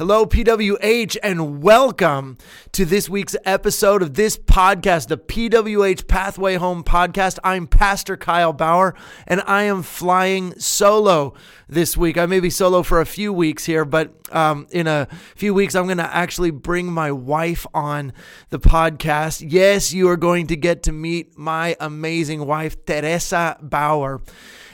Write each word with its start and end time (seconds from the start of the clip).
Hello, 0.00 0.24
PWH, 0.24 1.18
and 1.22 1.62
welcome 1.62 2.38
to 2.72 2.86
this 2.86 3.10
week's 3.10 3.36
episode 3.44 4.00
of 4.00 4.14
this 4.14 4.38
podcast, 4.38 5.08
the 5.08 5.18
PWH 5.18 6.08
Pathway 6.08 6.54
Home 6.54 6.82
podcast. 6.82 7.38
I'm 7.44 7.66
Pastor 7.66 8.16
Kyle 8.16 8.54
Bauer, 8.54 8.94
and 9.26 9.42
I 9.46 9.64
am 9.64 9.82
flying 9.82 10.58
solo 10.58 11.34
this 11.68 11.98
week. 11.98 12.16
I 12.16 12.24
may 12.24 12.40
be 12.40 12.48
solo 12.48 12.82
for 12.82 13.02
a 13.02 13.04
few 13.04 13.30
weeks 13.30 13.66
here, 13.66 13.84
but 13.84 14.14
um, 14.34 14.66
in 14.70 14.86
a 14.86 15.06
few 15.36 15.52
weeks, 15.52 15.74
I'm 15.74 15.84
going 15.84 15.98
to 15.98 16.16
actually 16.16 16.50
bring 16.50 16.90
my 16.90 17.12
wife 17.12 17.66
on 17.74 18.14
the 18.48 18.58
podcast. 18.58 19.44
Yes, 19.46 19.92
you 19.92 20.08
are 20.08 20.16
going 20.16 20.46
to 20.46 20.56
get 20.56 20.82
to 20.84 20.92
meet 20.92 21.36
my 21.36 21.76
amazing 21.78 22.46
wife, 22.46 22.86
Teresa 22.86 23.58
Bauer. 23.60 24.22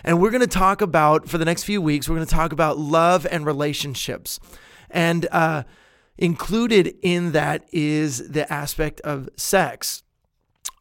And 0.05 0.21
we're 0.21 0.31
going 0.31 0.41
to 0.43 0.47
talk 0.47 0.81
about, 0.81 1.29
for 1.29 1.37
the 1.37 1.45
next 1.45 1.65
few 1.65 1.83
weeks, 1.83 2.09
we're 2.09 2.15
going 2.15 2.29
to 2.29 2.33
talk 2.33 2.53
about 2.53 2.79
love 2.79 3.27
and 3.29 3.45
relationships. 3.45 4.39
And 4.91 5.27
uh, 5.31 5.65
included 6.19 6.95
in 7.03 7.33
that 7.33 7.67
is 7.73 8.29
the 8.31 8.51
aspect 8.53 9.01
of 9.03 9.29
sex. 9.37 10.03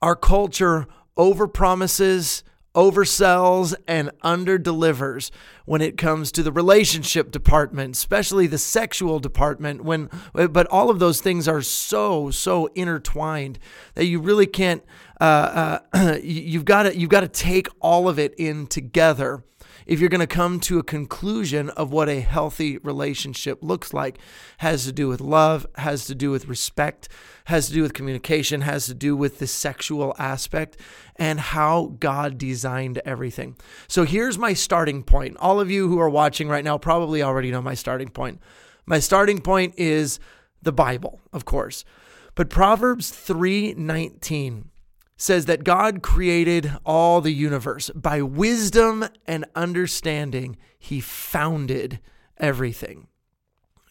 Our 0.01 0.15
culture 0.15 0.87
overpromises, 1.17 2.43
oversells, 2.73 3.73
and 3.87 4.11
underdelivers 4.23 5.31
when 5.65 5.81
it 5.81 5.97
comes 5.97 6.31
to 6.33 6.43
the 6.43 6.51
relationship 6.51 7.31
department, 7.31 7.95
especially 7.95 8.47
the 8.47 8.57
sexual 8.57 9.19
department. 9.19 9.83
When, 9.83 10.09
but 10.33 10.67
all 10.67 10.89
of 10.89 10.99
those 10.99 11.21
things 11.21 11.47
are 11.47 11.61
so 11.61 12.31
so 12.31 12.67
intertwined 12.75 13.59
that 13.95 14.05
you 14.05 14.19
really 14.19 14.47
can't. 14.47 14.83
Uh, 15.19 15.79
uh, 15.93 16.17
you've 16.23 16.65
got 16.65 16.83
to 16.83 16.97
you've 16.97 17.09
got 17.09 17.21
to 17.21 17.29
take 17.29 17.67
all 17.79 18.09
of 18.09 18.19
it 18.19 18.35
in 18.37 18.67
together 18.67 19.43
if 19.85 19.99
you're 19.99 20.09
going 20.09 20.19
to 20.19 20.27
come 20.27 20.59
to 20.61 20.79
a 20.79 20.83
conclusion 20.83 21.69
of 21.71 21.91
what 21.91 22.09
a 22.09 22.21
healthy 22.21 22.77
relationship 22.79 23.59
looks 23.61 23.93
like 23.93 24.17
has 24.57 24.85
to 24.85 24.91
do 24.91 25.07
with 25.07 25.21
love 25.21 25.65
has 25.75 26.05
to 26.05 26.15
do 26.15 26.31
with 26.31 26.47
respect 26.47 27.07
has 27.45 27.67
to 27.67 27.73
do 27.73 27.81
with 27.81 27.93
communication 27.93 28.61
has 28.61 28.85
to 28.87 28.93
do 28.93 29.15
with 29.15 29.39
the 29.39 29.47
sexual 29.47 30.15
aspect 30.17 30.77
and 31.15 31.39
how 31.39 31.93
god 31.99 32.37
designed 32.37 32.99
everything. 33.05 33.55
So 33.87 34.03
here's 34.03 34.37
my 34.37 34.53
starting 34.53 35.03
point. 35.03 35.37
All 35.39 35.59
of 35.59 35.69
you 35.69 35.87
who 35.87 35.99
are 35.99 36.09
watching 36.09 36.49
right 36.49 36.63
now 36.63 36.77
probably 36.77 37.21
already 37.21 37.51
know 37.51 37.61
my 37.61 37.75
starting 37.75 38.09
point. 38.09 38.39
My 38.85 38.99
starting 38.99 39.41
point 39.41 39.75
is 39.77 40.19
the 40.61 40.73
bible 40.73 41.21
of 41.31 41.45
course. 41.45 41.85
But 42.33 42.49
proverbs 42.49 43.11
319 43.11 44.71
says 45.17 45.45
that 45.45 45.63
God 45.63 46.01
created 46.01 46.71
all 46.85 47.21
the 47.21 47.31
universe. 47.31 47.89
By 47.95 48.21
wisdom 48.21 49.05
and 49.25 49.45
understanding, 49.55 50.57
he 50.77 50.99
founded 50.99 51.99
everything. 52.37 53.07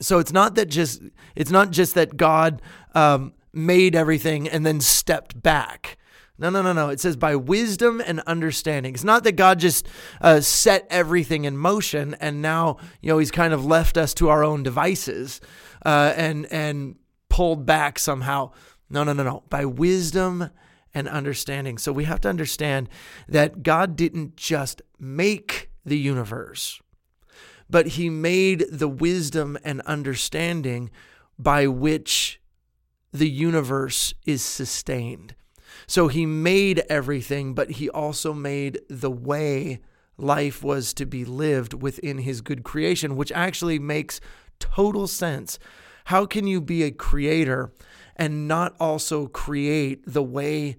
So 0.01 0.19
it's 0.19 0.33
not 0.33 0.55
that 0.57 0.67
just 0.67 1.03
it's 1.35 1.51
not 1.51 1.71
just 1.71 1.95
that 1.95 2.17
God 2.17 2.61
um, 2.95 3.33
made 3.53 3.95
everything 3.95 4.49
and 4.49 4.67
then 4.67 4.81
stepped 4.81 5.41
back. 5.41 5.97
No, 6.37 6.51
no, 6.51 6.63
no, 6.63 6.73
no. 6.73 6.89
It 6.89 6.99
says 6.99 7.17
by 7.17 7.37
wisdom 7.37 8.03
and 8.05 8.19
understanding. 8.27 8.95
It's 8.95 9.05
not 9.05 9.23
that 9.23 9.33
God 9.33 9.61
just 9.61 9.87
uh, 10.21 10.41
set 10.41 10.85
everything 10.91 11.45
in 11.45 11.57
motion 11.57 12.15
and 12.21 12.43
now 12.43 12.79
you 13.01 13.09
know 13.09 13.19
He's 13.19 13.31
kind 13.31 13.55
of 13.55 13.65
left 13.65 13.97
us 13.97 14.13
to 14.15 14.29
our 14.29 14.45
own 14.45 14.63
devices 14.63 15.41
uh, 15.87 16.13
and 16.17 16.47
and 16.47 16.97
pulled 17.29 17.65
back 17.65 17.99
somehow. 17.99 18.51
No, 18.91 19.05
no, 19.05 19.13
no, 19.13 19.23
no. 19.23 19.43
By 19.49 19.65
wisdom 19.65 20.51
and 20.95 21.09
understanding. 21.09 21.77
So 21.77 21.93
we 21.93 22.05
have 22.05 22.21
to 22.23 22.29
understand 22.29 22.89
that 23.29 23.63
God 23.63 23.97
didn't 23.97 24.37
just 24.37 24.81
make 24.99 25.71
the 25.85 25.99
universe, 25.99 26.81
but 27.69 27.89
He 27.89 28.09
made 28.09 28.65
the 28.71 28.89
wisdom 28.89 29.59
and 29.65 29.81
understanding 29.83 30.91
by 31.39 31.67
which 31.67 32.41
the 33.13 33.29
universe 33.29 34.15
is 34.25 34.43
sustained. 34.43 35.35
So 35.87 36.09
He 36.09 36.25
made 36.25 36.85
everything, 36.89 37.55
but 37.55 37.73
He 37.73 37.91
also 37.91 38.33
made 38.33 38.81
the 38.89 39.11
way 39.11 39.81
life 40.17 40.63
was 40.63 40.95
to 40.95 41.05
be 41.05 41.25
lived 41.25 41.75
within 41.75 42.19
His 42.19 42.41
good 42.41 42.63
creation, 42.63 43.17
which 43.17 43.33
actually 43.33 43.79
makes 43.79 44.21
total 44.61 45.07
sense. 45.07 45.59
How 46.07 46.27
can 46.27 46.47
you 46.47 46.61
be 46.61 46.83
a 46.83 46.91
creator 46.91 47.73
and 48.17 48.47
not 48.47 48.77
also 48.79 49.27
create 49.27 50.05
the 50.07 50.23
way 50.23 50.77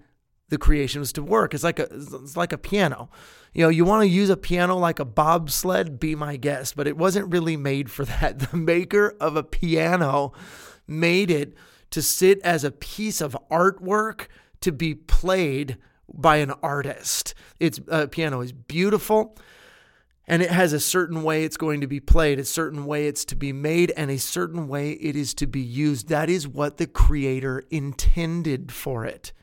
the 0.55 0.59
creation 0.59 1.01
was 1.01 1.11
to 1.11 1.21
work. 1.21 1.53
It's 1.53 1.66
like 1.66 1.79
a 1.79 1.88
it's 1.91 2.38
like 2.38 2.53
a 2.53 2.57
piano. 2.57 3.09
You 3.53 3.63
know, 3.63 3.69
you 3.69 3.83
want 3.83 4.03
to 4.03 4.07
use 4.07 4.29
a 4.29 4.38
piano 4.38 4.77
like 4.77 4.99
a 4.99 5.05
bobsled, 5.05 5.99
be 5.99 6.16
my 6.16 6.38
guest, 6.38 6.77
but 6.77 6.88
it 6.88 6.95
wasn't 6.95 7.29
really 7.29 7.57
made 7.57 7.91
for 7.91 8.05
that. 8.13 8.39
The 8.39 8.55
maker 8.55 9.17
of 9.19 9.35
a 9.35 9.44
piano 9.44 10.31
made 10.88 11.29
it 11.29 11.55
to 11.91 12.01
sit 12.01 12.39
as 12.41 12.63
a 12.63 12.71
piece 12.71 13.19
of 13.19 13.38
artwork 13.51 14.27
to 14.61 14.71
be 14.71 14.95
played 14.95 15.77
by 16.13 16.38
an 16.38 16.51
artist. 16.63 17.33
Its 17.59 17.81
uh, 17.91 18.07
piano 18.07 18.39
is 18.39 18.53
beautiful 18.53 19.38
and 20.25 20.41
it 20.41 20.51
has 20.51 20.71
a 20.71 20.79
certain 20.79 21.21
way 21.21 21.44
it's 21.44 21.57
going 21.57 21.81
to 21.81 21.88
be 21.88 21.99
played, 21.99 22.39
a 22.39 22.45
certain 22.45 22.85
way 22.85 23.07
it's 23.07 23.25
to 23.25 23.35
be 23.35 23.51
made, 23.51 23.91
and 23.95 24.09
a 24.09 24.17
certain 24.17 24.69
way 24.69 24.91
it 24.91 25.17
is 25.17 25.33
to 25.35 25.47
be 25.47 25.59
used. 25.59 26.07
That 26.07 26.29
is 26.29 26.47
what 26.47 26.77
the 26.77 26.88
creator 26.88 27.63
intended 27.69 28.71
for 28.71 29.05
it. 29.05 29.33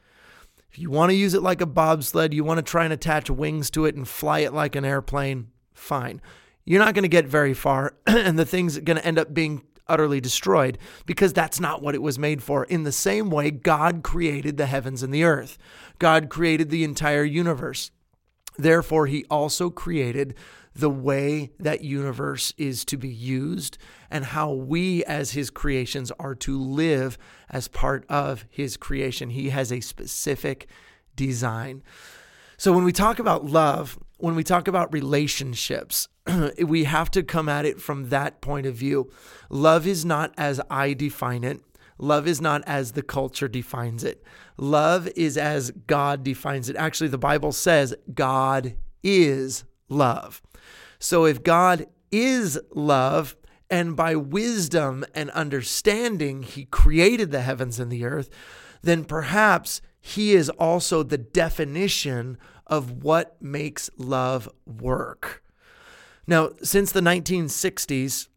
If 0.73 0.79
you 0.79 0.89
want 0.89 1.11
to 1.11 1.15
use 1.15 1.35
it 1.35 1.43
like 1.43 1.61
a 1.61 1.67
bobsled, 1.67 2.33
you 2.33 2.45
want 2.45 2.57
to 2.57 2.63
try 2.63 2.85
and 2.85 2.95
attach 2.95 3.29
wings 3.29 3.69
to 3.73 3.85
it 3.85 3.95
and 3.95 4.09
fly 4.09 4.39
it 4.39 4.55
like 4.55 4.75
an 4.75 4.87
airplane, 4.87 5.49
fine. 5.75 6.23
You're 6.65 6.83
not 6.83 6.95
going 6.95 7.03
to 7.03 7.09
get 7.09 7.27
very 7.27 7.53
far, 7.53 7.95
and 8.07 8.39
the 8.39 8.47
thing's 8.47 8.79
going 8.79 8.97
to 8.97 9.05
end 9.05 9.19
up 9.19 9.35
being 9.35 9.65
utterly 9.87 10.19
destroyed 10.19 10.79
because 11.05 11.35
that's 11.35 11.61
not 11.61 11.83
what 11.83 11.95
it 11.95 12.01
was 12.01 12.19
made 12.19 12.43
for. 12.43 12.65
In 12.65 12.85
the 12.85 12.93
same 12.93 13.29
way, 13.29 13.51
God 13.51 14.03
created 14.03 14.57
the 14.57 14.65
heavens 14.65 15.03
and 15.03 15.13
the 15.13 15.25
earth, 15.25 15.59
God 15.99 16.31
created 16.31 16.71
the 16.71 16.85
entire 16.85 17.25
universe. 17.25 17.91
Therefore, 18.57 19.09
He 19.09 19.27
also 19.29 19.69
created 19.69 20.35
the 20.75 20.91
way 20.91 21.51
that 21.59 21.83
universe 21.83 22.53
is 22.57 22.85
to 22.87 22.97
be 22.97 23.09
used 23.09 23.79
and 24.11 24.25
how 24.25 24.53
we 24.53 25.05
as 25.05 25.33
his 25.33 25.51
creations 25.51 26.11
are 26.13 26.35
to 26.35 26.59
live 26.59 27.19
as 27.51 27.69
part 27.69 28.05
of 28.09 28.45
his 28.49 28.77
creation. 28.77 29.31
He 29.31 29.51
has 29.51 29.73
a 29.73 29.81
specific 29.81 30.67
design. 31.15 31.83
So 32.57 32.73
when 32.73 32.85
we 32.85 32.93
talk 32.93 33.19
about 33.19 33.45
love, 33.45 33.99
when 34.19 34.35
we 34.35 34.45
talk 34.45 34.69
about 34.69 34.93
relationships, 34.93 36.09
we 36.65 36.85
have 36.85 37.11
to 37.11 37.23
come 37.23 37.49
at 37.49 37.67
it 37.67 37.81
from 37.81 38.09
that 38.11 38.41
point 38.41 38.67
of 38.67 38.75
view. 38.75 39.11
Love 39.51 39.87
is 39.87 40.05
not 40.05 40.33
as 40.39 40.61
I 40.71 40.95
define 40.95 41.45
it. 41.45 41.61
Love 41.99 42.27
is 42.27 42.41
not 42.41 42.63
as 42.67 42.93
the 42.93 43.03
culture 43.03 43.49
defines 43.49 44.03
it. 44.05 44.25
Love 44.57 45.09
is 45.17 45.37
as 45.37 45.71
God 45.87 46.25
defines 46.25 46.69
it. 46.69 46.77
Actually, 46.77 47.09
the 47.09 47.19
Bible 47.19 47.53
says 47.53 47.95
God 48.15 48.75
is 49.03 49.65
love. 49.93 50.43
So 50.99 51.25
if 51.25 51.43
God 51.43 51.87
is 52.11 52.59
love, 52.71 53.37
and 53.73 53.97
by 53.97 54.15
wisdom 54.15 55.03
and 55.15 55.31
understanding, 55.31 56.43
he 56.43 56.67
created 56.67 57.31
the 57.31 57.41
heavens 57.41 57.81
and 57.81 57.91
the 57.91 58.05
earth, 58.05 58.29
then 58.83 59.03
perhaps 59.03 59.81
he 59.99 60.35
is 60.35 60.51
also 60.51 61.03
the 61.03 61.17
definition 61.17 62.37
of 62.67 63.03
what 63.03 63.41
makes 63.41 63.89
love 63.97 64.47
work. 64.67 65.43
Now, 66.27 66.51
since 66.63 66.93
the 66.93 67.01
1960s, 67.01 68.29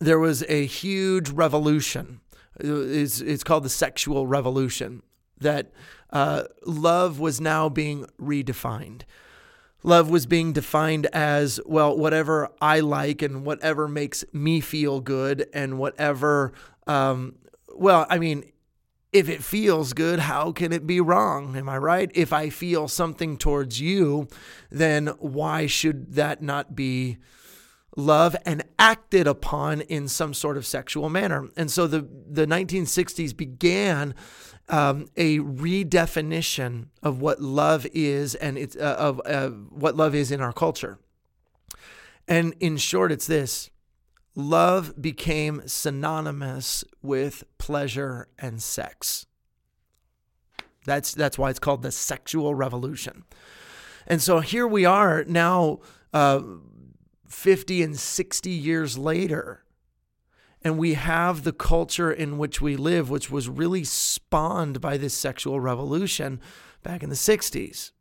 there 0.00 0.18
was 0.18 0.42
a 0.48 0.66
huge 0.66 1.30
revolution. 1.30 2.20
It's, 2.58 3.20
it's 3.20 3.44
called 3.44 3.64
the 3.64 3.68
sexual 3.68 4.26
revolution, 4.26 5.02
that 5.40 5.70
uh, 6.10 6.44
love 6.66 7.20
was 7.20 7.40
now 7.40 7.68
being 7.68 8.06
redefined. 8.20 9.02
Love 9.84 10.08
was 10.08 10.24
being 10.24 10.52
defined 10.52 11.06
as, 11.12 11.60
well, 11.66 11.96
whatever 11.96 12.48
I 12.60 12.80
like 12.80 13.22
and 13.22 13.44
whatever 13.44 13.86
makes 13.86 14.24
me 14.32 14.60
feel 14.60 15.00
good 15.00 15.46
and 15.52 15.78
whatever, 15.78 16.52
um, 16.86 17.36
well, 17.76 18.06
I 18.08 18.18
mean, 18.18 18.50
if 19.12 19.28
it 19.28 19.44
feels 19.44 19.92
good, 19.92 20.18
how 20.18 20.50
can 20.50 20.72
it 20.72 20.86
be 20.86 21.00
wrong? 21.00 21.54
Am 21.56 21.68
I 21.68 21.78
right? 21.78 22.10
If 22.14 22.32
I 22.32 22.50
feel 22.50 22.88
something 22.88 23.36
towards 23.36 23.80
you, 23.80 24.26
then 24.70 25.08
why 25.18 25.66
should 25.66 26.14
that 26.14 26.42
not 26.42 26.74
be 26.74 27.18
love 27.96 28.34
and 28.44 28.64
acted 28.76 29.28
upon 29.28 29.82
in 29.82 30.08
some 30.08 30.34
sort 30.34 30.56
of 30.56 30.66
sexual 30.66 31.08
manner? 31.10 31.48
And 31.56 31.70
so 31.70 31.86
the, 31.86 32.08
the 32.28 32.46
1960s 32.46 33.36
began 33.36 34.16
um, 34.68 35.06
a 35.16 35.38
redefinition 35.38 36.86
of 37.02 37.20
what 37.20 37.40
love 37.40 37.86
is 37.92 38.34
and 38.34 38.56
it's 38.56 38.76
uh, 38.76 38.96
of 38.98 39.20
uh, 39.26 39.48
what 39.48 39.96
love 39.96 40.14
is 40.14 40.30
in 40.30 40.40
our 40.40 40.52
culture. 40.52 40.98
And 42.26 42.54
in 42.60 42.76
short, 42.78 43.12
it's 43.12 43.26
this 43.26 43.70
love 44.34 45.00
became 45.00 45.62
synonymous 45.66 46.84
with 47.02 47.44
pleasure 47.58 48.28
and 48.38 48.62
sex. 48.62 49.26
That's, 50.86 51.14
that's 51.14 51.38
why 51.38 51.50
it's 51.50 51.58
called 51.58 51.82
the 51.82 51.92
sexual 51.92 52.54
revolution. 52.54 53.24
And 54.06 54.20
so 54.20 54.40
here 54.40 54.66
we 54.66 54.84
are 54.84 55.24
now, 55.24 55.80
uh, 56.12 56.42
50 57.28 57.82
and 57.82 57.98
60 57.98 58.50
years 58.50 58.96
later, 58.96 59.63
And 60.64 60.78
we 60.78 60.94
have 60.94 61.44
the 61.44 61.52
culture 61.52 62.10
in 62.10 62.38
which 62.38 62.60
we 62.60 62.74
live, 62.76 63.10
which 63.10 63.30
was 63.30 63.48
really 63.48 63.84
spawned 63.84 64.80
by 64.80 64.96
this 64.96 65.12
sexual 65.12 65.60
revolution 65.60 66.40
back 66.82 67.02
in 67.02 67.10
the 67.10 67.14
60s. 67.14 67.92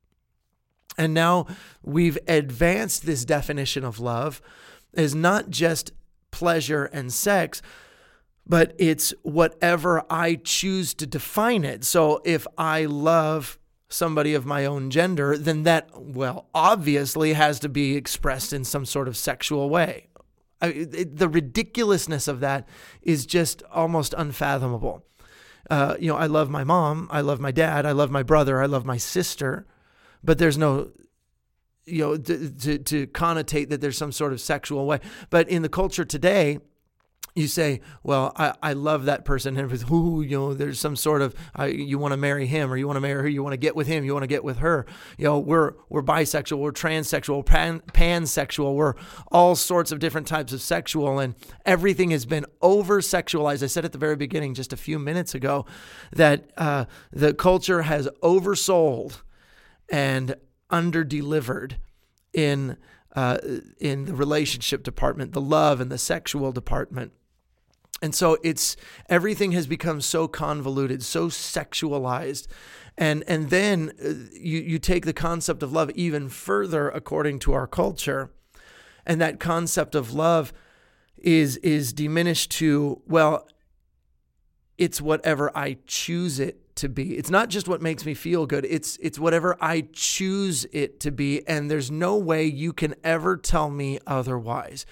And 0.97 1.13
now 1.13 1.47
we've 1.81 2.17
advanced 2.27 3.05
this 3.05 3.25
definition 3.25 3.83
of 3.83 3.99
love 3.99 4.41
as 4.93 5.13
not 5.13 5.49
just 5.49 5.91
pleasure 6.31 6.85
and 6.85 7.11
sex, 7.11 7.61
but 8.45 8.73
it's 8.77 9.13
whatever 9.23 10.03
I 10.09 10.35
choose 10.35 10.93
to 10.95 11.05
define 11.05 11.65
it. 11.65 11.83
So 11.83 12.21
if 12.23 12.45
I 12.57 12.85
love 12.85 13.57
somebody 13.89 14.33
of 14.33 14.45
my 14.45 14.65
own 14.65 14.89
gender, 14.89 15.37
then 15.37 15.63
that, 15.63 15.89
well, 15.99 16.47
obviously 16.53 17.33
has 17.33 17.59
to 17.59 17.69
be 17.69 17.95
expressed 17.95 18.53
in 18.53 18.63
some 18.63 18.85
sort 18.85 19.07
of 19.07 19.17
sexual 19.17 19.69
way. 19.69 20.07
I, 20.63 20.67
it, 20.67 21.17
the 21.17 21.27
ridiculousness 21.27 22.27
of 22.27 22.39
that 22.39 22.67
is 23.01 23.25
just 23.25 23.61
almost 23.71 24.15
unfathomable. 24.17 25.05
Uh, 25.69 25.95
you 25.99 26.07
know, 26.07 26.15
I 26.15 26.25
love 26.25 26.49
my 26.49 26.63
mom, 26.63 27.07
I 27.11 27.21
love 27.21 27.39
my 27.39 27.51
dad, 27.51 27.85
I 27.85 27.91
love 27.91 28.09
my 28.09 28.23
brother, 28.23 28.61
I 28.61 28.65
love 28.65 28.85
my 28.85 28.97
sister, 28.97 29.67
but 30.23 30.37
there's 30.37 30.57
no 30.57 30.91
you 31.85 31.99
know 31.99 32.17
to, 32.17 32.49
to, 32.49 32.77
to 32.77 33.07
connotate 33.07 33.69
that 33.69 33.81
there's 33.81 33.97
some 33.97 34.13
sort 34.13 34.31
of 34.31 34.39
sexual 34.39 34.85
way 34.85 35.01
but 35.29 35.49
in 35.49 35.63
the 35.63 35.69
culture 35.69 36.05
today 36.05 36.59
you 37.35 37.47
say, 37.47 37.81
well, 38.03 38.31
I, 38.35 38.53
I 38.61 38.73
love 38.73 39.05
that 39.05 39.25
person, 39.25 39.57
and 39.57 39.71
you 39.71 40.27
know, 40.29 40.53
there's 40.53 40.79
some 40.79 40.95
sort 40.95 41.21
of 41.21 41.33
uh, 41.57 41.65
you 41.65 41.97
want 41.97 42.11
to 42.11 42.17
marry 42.17 42.45
him, 42.45 42.71
or 42.71 42.77
you 42.77 42.85
want 42.85 42.97
to 42.97 43.01
marry 43.01 43.21
her, 43.23 43.27
you 43.27 43.41
want 43.41 43.53
to 43.53 43.57
get 43.57 43.75
with 43.75 43.87
him, 43.87 44.05
you 44.05 44.13
want 44.13 44.23
to 44.23 44.27
get 44.27 44.43
with 44.43 44.57
her. 44.57 44.85
You 45.17 45.25
know, 45.25 45.39
we're 45.39 45.73
we're 45.89 46.03
bisexual, 46.03 46.59
we're 46.59 46.71
transsexual, 46.71 47.43
pan, 47.45 47.81
pansexual, 47.93 48.75
we're 48.75 48.93
all 49.31 49.55
sorts 49.55 49.91
of 49.91 49.99
different 49.99 50.27
types 50.27 50.53
of 50.53 50.61
sexual, 50.61 51.17
and 51.17 51.33
everything 51.65 52.11
has 52.11 52.25
been 52.25 52.45
over 52.61 53.01
sexualized. 53.01 53.63
I 53.63 53.67
said 53.67 53.85
at 53.85 53.93
the 53.93 53.97
very 53.97 54.15
beginning, 54.15 54.53
just 54.53 54.71
a 54.71 54.77
few 54.77 54.99
minutes 54.99 55.33
ago, 55.33 55.65
that 56.11 56.51
uh, 56.57 56.85
the 57.11 57.33
culture 57.33 57.81
has 57.81 58.07
oversold 58.21 59.21
and 59.89 60.35
underdelivered 60.69 61.73
in 62.31 62.77
uh, 63.15 63.37
in 63.79 64.05
the 64.05 64.13
relationship 64.13 64.83
department, 64.83 65.33
the 65.33 65.41
love 65.41 65.79
and 65.79 65.91
the 65.91 65.97
sexual 65.97 66.51
department. 66.51 67.11
And 68.03 68.13
so 68.13 68.37
it's 68.43 68.75
everything 69.07 69.53
has 69.53 69.65
become 69.65 70.01
so 70.01 70.27
convoluted, 70.27 71.03
so 71.03 71.29
sexualized. 71.29 72.47
And 72.97 73.23
and 73.29 73.49
then 73.49 73.93
uh, 74.03 74.09
you 74.33 74.59
you 74.59 74.77
take 74.77 75.05
the 75.05 75.13
concept 75.13 75.63
of 75.63 75.71
love 75.71 75.89
even 75.91 76.27
further 76.27 76.89
according 76.89 77.39
to 77.39 77.53
our 77.53 77.65
culture. 77.65 78.29
And 79.05 79.21
that 79.21 79.39
concept 79.39 79.95
of 79.95 80.13
love 80.13 80.51
is 81.17 81.55
is 81.57 81.93
diminished 81.93 82.51
to 82.51 83.01
well 83.07 83.47
it's 84.77 84.99
whatever 84.99 85.49
I 85.55 85.77
choose 85.87 86.41
it 86.41 86.75
to 86.75 86.89
be. 86.89 87.15
It's 87.15 87.29
not 87.29 87.47
just 87.47 87.69
what 87.69 87.81
makes 87.81 88.05
me 88.05 88.15
feel 88.15 88.45
good. 88.45 88.65
It's 88.65 88.97
it's 89.01 89.17
whatever 89.17 89.55
I 89.61 89.87
choose 89.93 90.65
it 90.73 90.99
to 90.99 91.11
be 91.11 91.47
and 91.47 91.71
there's 91.71 91.89
no 91.89 92.17
way 92.17 92.43
you 92.43 92.73
can 92.73 92.95
ever 93.01 93.37
tell 93.37 93.69
me 93.69 93.99
otherwise. 94.05 94.85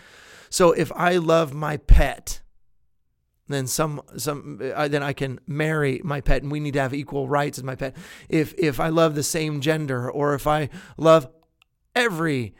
So 0.49 0.71
if 0.71 0.93
I 0.93 1.17
love 1.17 1.53
my 1.53 1.75
pet, 1.75 2.40
then 3.53 3.67
some 3.67 4.01
some 4.17 4.59
uh, 4.75 4.87
then 4.87 5.03
I 5.03 5.13
can 5.13 5.39
marry 5.47 6.01
my 6.03 6.21
pet 6.21 6.43
and 6.43 6.51
we 6.51 6.59
need 6.59 6.73
to 6.73 6.81
have 6.81 6.93
equal 6.93 7.27
rights 7.27 7.57
as 7.57 7.63
my 7.63 7.75
pet. 7.75 7.95
If 8.29 8.53
if 8.57 8.79
I 8.79 8.89
love 8.89 9.15
the 9.15 9.23
same 9.23 9.61
gender 9.61 10.09
or 10.09 10.33
if 10.33 10.47
I 10.47 10.69
love 10.97 11.27
every 11.95 12.53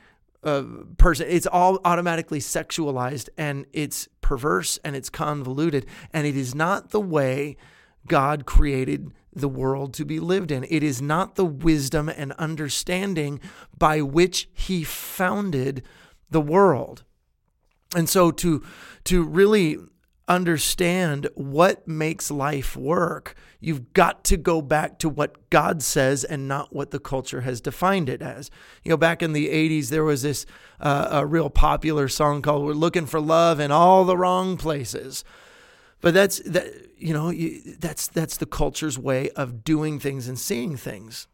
uh, 0.44 0.64
person, 0.98 1.28
it's 1.30 1.48
all 1.48 1.80
automatically 1.86 2.40
sexualized 2.40 3.30
and 3.38 3.66
it's 3.74 4.08
perverse 4.22 4.80
and 4.84 4.96
it's 4.96 5.10
convoluted 5.10 5.86
and 6.14 6.26
it 6.26 6.36
is 6.36 6.56
not 6.56 6.90
the 6.90 7.02
way 7.02 7.58
God 8.08 8.46
created 8.46 9.12
the 9.34 9.50
world 9.50 9.94
to 9.94 10.06
be 10.06 10.20
lived 10.20 10.52
in. 10.52 10.66
It 10.70 10.84
is 10.84 11.02
not 11.02 11.36
the 11.36 11.46
wisdom 11.46 12.10
and 12.10 12.34
understanding 12.34 13.40
by 13.78 14.02
which 14.02 14.50
he 14.54 14.84
founded 14.84 15.84
the 16.30 16.42
world. 16.42 17.04
And 17.96 18.10
so 18.10 18.32
to 18.32 18.64
to 19.06 19.24
really 19.24 19.78
understand 20.28 21.28
what 21.36 21.88
makes 21.88 22.32
life 22.32 22.78
work, 22.78 23.36
you've 23.60 23.94
got 23.94 24.24
to 24.26 24.38
go 24.38 24.62
back 24.62 25.00
to 25.00 25.10
what 25.10 25.50
God 25.50 25.82
says 25.82 26.24
and 26.24 26.48
not 26.48 26.74
what 26.74 26.92
the 26.92 27.00
culture 27.00 27.42
has 27.42 27.62
defined 27.62 28.08
it 28.08 28.22
as. 28.22 28.50
You 28.84 28.90
know, 28.90 28.98
back 28.98 29.22
in 29.22 29.34
the 29.34 29.50
80s, 29.50 29.90
there 29.90 30.04
was 30.04 30.22
this 30.22 30.46
uh, 30.80 31.10
a 31.12 31.26
real 31.26 31.50
popular 31.50 32.08
song 32.08 32.42
called 32.42 32.66
We're 32.66 32.74
Looking 32.74 33.06
for 33.06 33.20
Love 33.20 33.60
in 33.60 33.72
All 33.72 34.06
the 34.06 34.18
Wrong 34.18 34.58
Places. 34.58 35.24
But 36.02 36.14
that's 36.14 36.40
that 36.40 36.66
you 36.98 37.14
know, 37.14 37.30
you, 37.30 37.62
that's 37.80 38.08
that's 38.08 38.38
the 38.38 38.46
culture's 38.46 38.98
way 38.98 39.30
of 39.32 39.64
doing 39.64 40.00
things 40.00 40.28
and 40.28 40.38
seeing 40.38 40.78
things. 40.78 41.28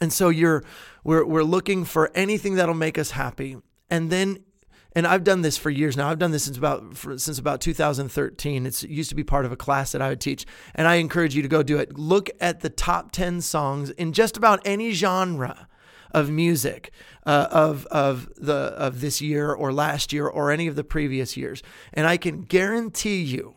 And 0.00 0.12
so 0.12 0.28
you're 0.28 0.64
we're 1.04 1.24
we're 1.24 1.44
looking 1.44 1.84
for 1.84 2.10
anything 2.14 2.54
that'll 2.54 2.74
make 2.74 2.98
us 2.98 3.12
happy. 3.12 3.56
And 3.88 4.10
then 4.10 4.44
and 4.92 5.06
I've 5.06 5.24
done 5.24 5.42
this 5.42 5.56
for 5.56 5.70
years 5.70 5.96
now. 5.96 6.08
I've 6.08 6.18
done 6.18 6.32
this 6.32 6.44
since 6.44 6.56
about 6.56 6.96
for, 6.96 7.16
since 7.18 7.38
about 7.38 7.60
2013. 7.60 8.66
It's, 8.66 8.82
it 8.82 8.90
used 8.90 9.10
to 9.10 9.14
be 9.14 9.24
part 9.24 9.44
of 9.44 9.52
a 9.52 9.56
class 9.56 9.92
that 9.92 10.02
I 10.02 10.08
would 10.08 10.20
teach, 10.20 10.46
and 10.74 10.88
I 10.88 10.96
encourage 10.96 11.34
you 11.34 11.42
to 11.42 11.48
go 11.48 11.62
do 11.62 11.78
it. 11.78 11.98
Look 11.98 12.30
at 12.40 12.60
the 12.60 12.70
top 12.70 13.12
10 13.12 13.40
songs 13.40 13.90
in 13.90 14.12
just 14.12 14.36
about 14.36 14.60
any 14.64 14.92
genre 14.92 15.68
of 16.12 16.28
music 16.28 16.90
uh, 17.24 17.46
of 17.50 17.86
of 17.86 18.28
the 18.36 18.52
of 18.52 19.00
this 19.00 19.20
year 19.20 19.52
or 19.52 19.72
last 19.72 20.12
year 20.12 20.26
or 20.26 20.50
any 20.50 20.66
of 20.66 20.74
the 20.74 20.84
previous 20.84 21.36
years, 21.36 21.62
and 21.92 22.06
I 22.06 22.16
can 22.16 22.42
guarantee 22.42 23.22
you 23.22 23.54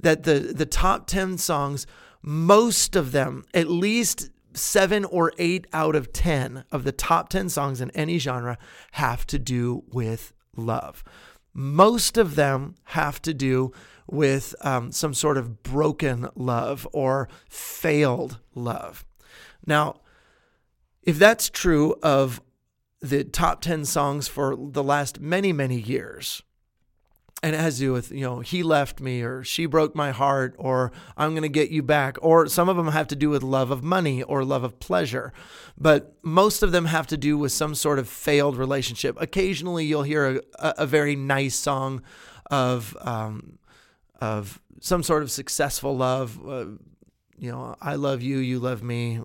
that 0.00 0.24
the 0.24 0.52
the 0.54 0.66
top 0.66 1.06
10 1.06 1.38
songs, 1.38 1.86
most 2.22 2.96
of 2.96 3.12
them, 3.12 3.44
at 3.54 3.68
least 3.68 4.30
seven 4.52 5.04
or 5.04 5.32
eight 5.38 5.64
out 5.72 5.94
of 5.94 6.12
10 6.12 6.64
of 6.72 6.82
the 6.82 6.90
top 6.90 7.28
10 7.28 7.48
songs 7.48 7.80
in 7.80 7.88
any 7.92 8.18
genre 8.18 8.58
have 8.92 9.24
to 9.24 9.38
do 9.38 9.84
with 9.92 10.32
love. 10.56 11.02
Most 11.52 12.16
of 12.16 12.36
them 12.36 12.74
have 12.84 13.20
to 13.22 13.34
do 13.34 13.72
with 14.06 14.54
um, 14.62 14.92
some 14.92 15.14
sort 15.14 15.36
of 15.36 15.62
broken 15.62 16.28
love 16.34 16.86
or 16.92 17.28
failed 17.48 18.38
love. 18.54 19.04
Now, 19.66 20.00
if 21.02 21.18
that's 21.18 21.48
true 21.48 21.96
of 22.02 22.40
the 23.00 23.24
top 23.24 23.62
10 23.62 23.84
songs 23.84 24.28
for 24.28 24.56
the 24.56 24.82
last 24.82 25.20
many, 25.20 25.52
many 25.52 25.80
years, 25.80 26.42
and 27.42 27.54
it 27.54 27.58
has 27.58 27.76
to 27.76 27.80
do 27.80 27.92
with 27.92 28.10
you 28.12 28.20
know 28.20 28.40
he 28.40 28.62
left 28.62 29.00
me 29.00 29.22
or 29.22 29.42
she 29.42 29.66
broke 29.66 29.94
my 29.94 30.10
heart 30.10 30.54
or 30.58 30.92
i'm 31.16 31.30
going 31.30 31.42
to 31.42 31.48
get 31.48 31.70
you 31.70 31.82
back 31.82 32.16
or 32.20 32.46
some 32.46 32.68
of 32.68 32.76
them 32.76 32.88
have 32.88 33.06
to 33.08 33.16
do 33.16 33.30
with 33.30 33.42
love 33.42 33.70
of 33.70 33.82
money 33.82 34.22
or 34.22 34.44
love 34.44 34.64
of 34.64 34.78
pleasure. 34.78 35.32
But 35.78 36.14
most 36.22 36.62
of 36.62 36.72
them 36.72 36.84
have 36.84 37.06
to 37.06 37.16
do 37.16 37.38
with 37.38 37.52
some 37.52 37.74
sort 37.74 37.98
of 37.98 38.06
failed 38.06 38.56
relationship. 38.58 39.16
Occasionally 39.18 39.86
you'll 39.86 40.02
hear 40.02 40.42
a, 40.58 40.74
a 40.78 40.86
very 40.86 41.16
nice 41.16 41.54
song 41.54 42.02
of 42.50 42.96
um, 43.00 43.58
of 44.20 44.60
some 44.80 45.02
sort 45.02 45.22
of 45.22 45.30
successful 45.30 45.96
love 45.96 46.38
uh, 46.46 46.66
you 47.38 47.50
know 47.50 47.76
i 47.80 47.94
love 47.94 48.22
you 48.22 48.38
you 48.38 48.58
love 48.58 48.82
me 48.82 49.20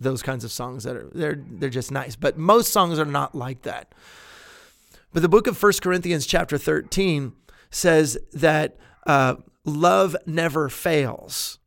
those 0.00 0.22
kinds 0.22 0.44
of 0.44 0.50
songs 0.50 0.84
that 0.84 0.96
are 0.96 1.10
they're 1.14 1.38
they're 1.38 1.68
just 1.68 1.92
nice. 1.92 2.16
But 2.16 2.38
most 2.38 2.72
songs 2.72 2.98
are 2.98 3.04
not 3.04 3.34
like 3.34 3.62
that. 3.62 3.94
But 5.12 5.22
the 5.22 5.28
book 5.28 5.46
of 5.46 5.56
First 5.56 5.82
Corinthians 5.82 6.26
chapter 6.26 6.56
13 6.56 7.32
says 7.70 8.18
that 8.32 8.76
uh, 9.06 9.36
love 9.64 10.16
never 10.26 10.68
fails. 10.68 11.58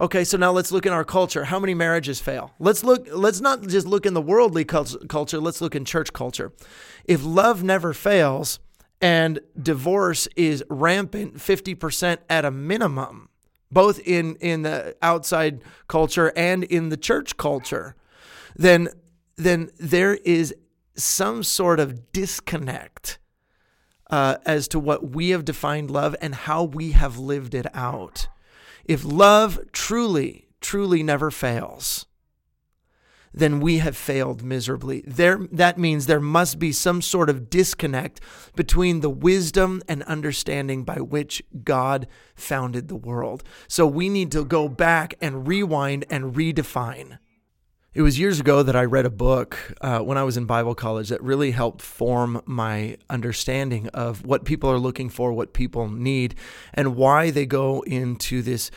Okay, 0.00 0.22
so 0.22 0.36
now 0.36 0.52
let's 0.52 0.70
look 0.70 0.86
in 0.86 0.92
our 0.92 1.04
culture. 1.04 1.44
How 1.44 1.58
many 1.58 1.74
marriages 1.74 2.20
fail? 2.20 2.52
Let's 2.60 2.84
look. 2.84 3.08
Let's 3.12 3.40
not 3.40 3.62
just 3.66 3.86
look 3.86 4.06
in 4.06 4.14
the 4.14 4.22
worldly 4.22 4.64
culture. 4.64 5.40
Let's 5.40 5.60
look 5.60 5.74
in 5.74 5.84
church 5.84 6.12
culture. 6.12 6.52
If 7.04 7.24
love 7.24 7.64
never 7.64 7.92
fails 7.92 8.60
and 9.00 9.40
divorce 9.60 10.28
is 10.36 10.62
rampant, 10.70 11.40
fifty 11.40 11.74
percent 11.74 12.20
at 12.30 12.44
a 12.44 12.52
minimum, 12.52 13.28
both 13.72 13.98
in 14.00 14.36
in 14.36 14.62
the 14.62 14.96
outside 15.02 15.64
culture 15.88 16.32
and 16.36 16.62
in 16.62 16.90
the 16.90 16.96
church 16.96 17.36
culture, 17.36 17.96
then 18.54 18.90
then 19.34 19.70
there 19.80 20.14
is 20.14 20.54
some 20.94 21.42
sort 21.42 21.80
of 21.80 22.12
disconnect 22.12 23.18
uh, 24.10 24.36
as 24.46 24.68
to 24.68 24.78
what 24.78 25.10
we 25.10 25.30
have 25.30 25.44
defined 25.44 25.90
love 25.90 26.16
and 26.20 26.34
how 26.34 26.64
we 26.64 26.92
have 26.92 27.18
lived 27.18 27.54
it 27.54 27.66
out. 27.74 28.28
If 28.84 29.04
love 29.04 29.60
truly, 29.72 30.48
truly 30.60 31.02
never 31.02 31.30
fails, 31.30 32.06
then 33.32 33.60
we 33.60 33.78
have 33.78 33.96
failed 33.96 34.42
miserably. 34.42 35.02
There, 35.06 35.46
that 35.52 35.78
means 35.78 36.06
there 36.06 36.20
must 36.20 36.58
be 36.58 36.72
some 36.72 37.02
sort 37.02 37.28
of 37.28 37.50
disconnect 37.50 38.20
between 38.56 39.00
the 39.00 39.10
wisdom 39.10 39.82
and 39.86 40.02
understanding 40.04 40.84
by 40.84 40.96
which 40.96 41.42
God 41.62 42.08
founded 42.34 42.88
the 42.88 42.96
world. 42.96 43.44
So 43.68 43.86
we 43.86 44.08
need 44.08 44.32
to 44.32 44.44
go 44.44 44.68
back 44.68 45.14
and 45.20 45.46
rewind 45.46 46.06
and 46.10 46.34
redefine. 46.34 47.18
It 47.94 48.02
was 48.02 48.18
years 48.18 48.38
ago 48.38 48.62
that 48.62 48.76
I 48.76 48.84
read 48.84 49.06
a 49.06 49.10
book 49.10 49.74
uh, 49.80 50.00
when 50.00 50.18
I 50.18 50.22
was 50.22 50.36
in 50.36 50.44
Bible 50.44 50.74
college 50.74 51.08
that 51.08 51.22
really 51.22 51.52
helped 51.52 51.80
form 51.80 52.42
my 52.44 52.98
understanding 53.08 53.88
of 53.88 54.26
what 54.26 54.44
people 54.44 54.70
are 54.70 54.78
looking 54.78 55.08
for, 55.08 55.32
what 55.32 55.54
people 55.54 55.88
need, 55.88 56.34
and 56.74 56.96
why 56.96 57.30
they 57.30 57.46
go 57.46 57.80
into 57.82 58.42
this 58.42 58.70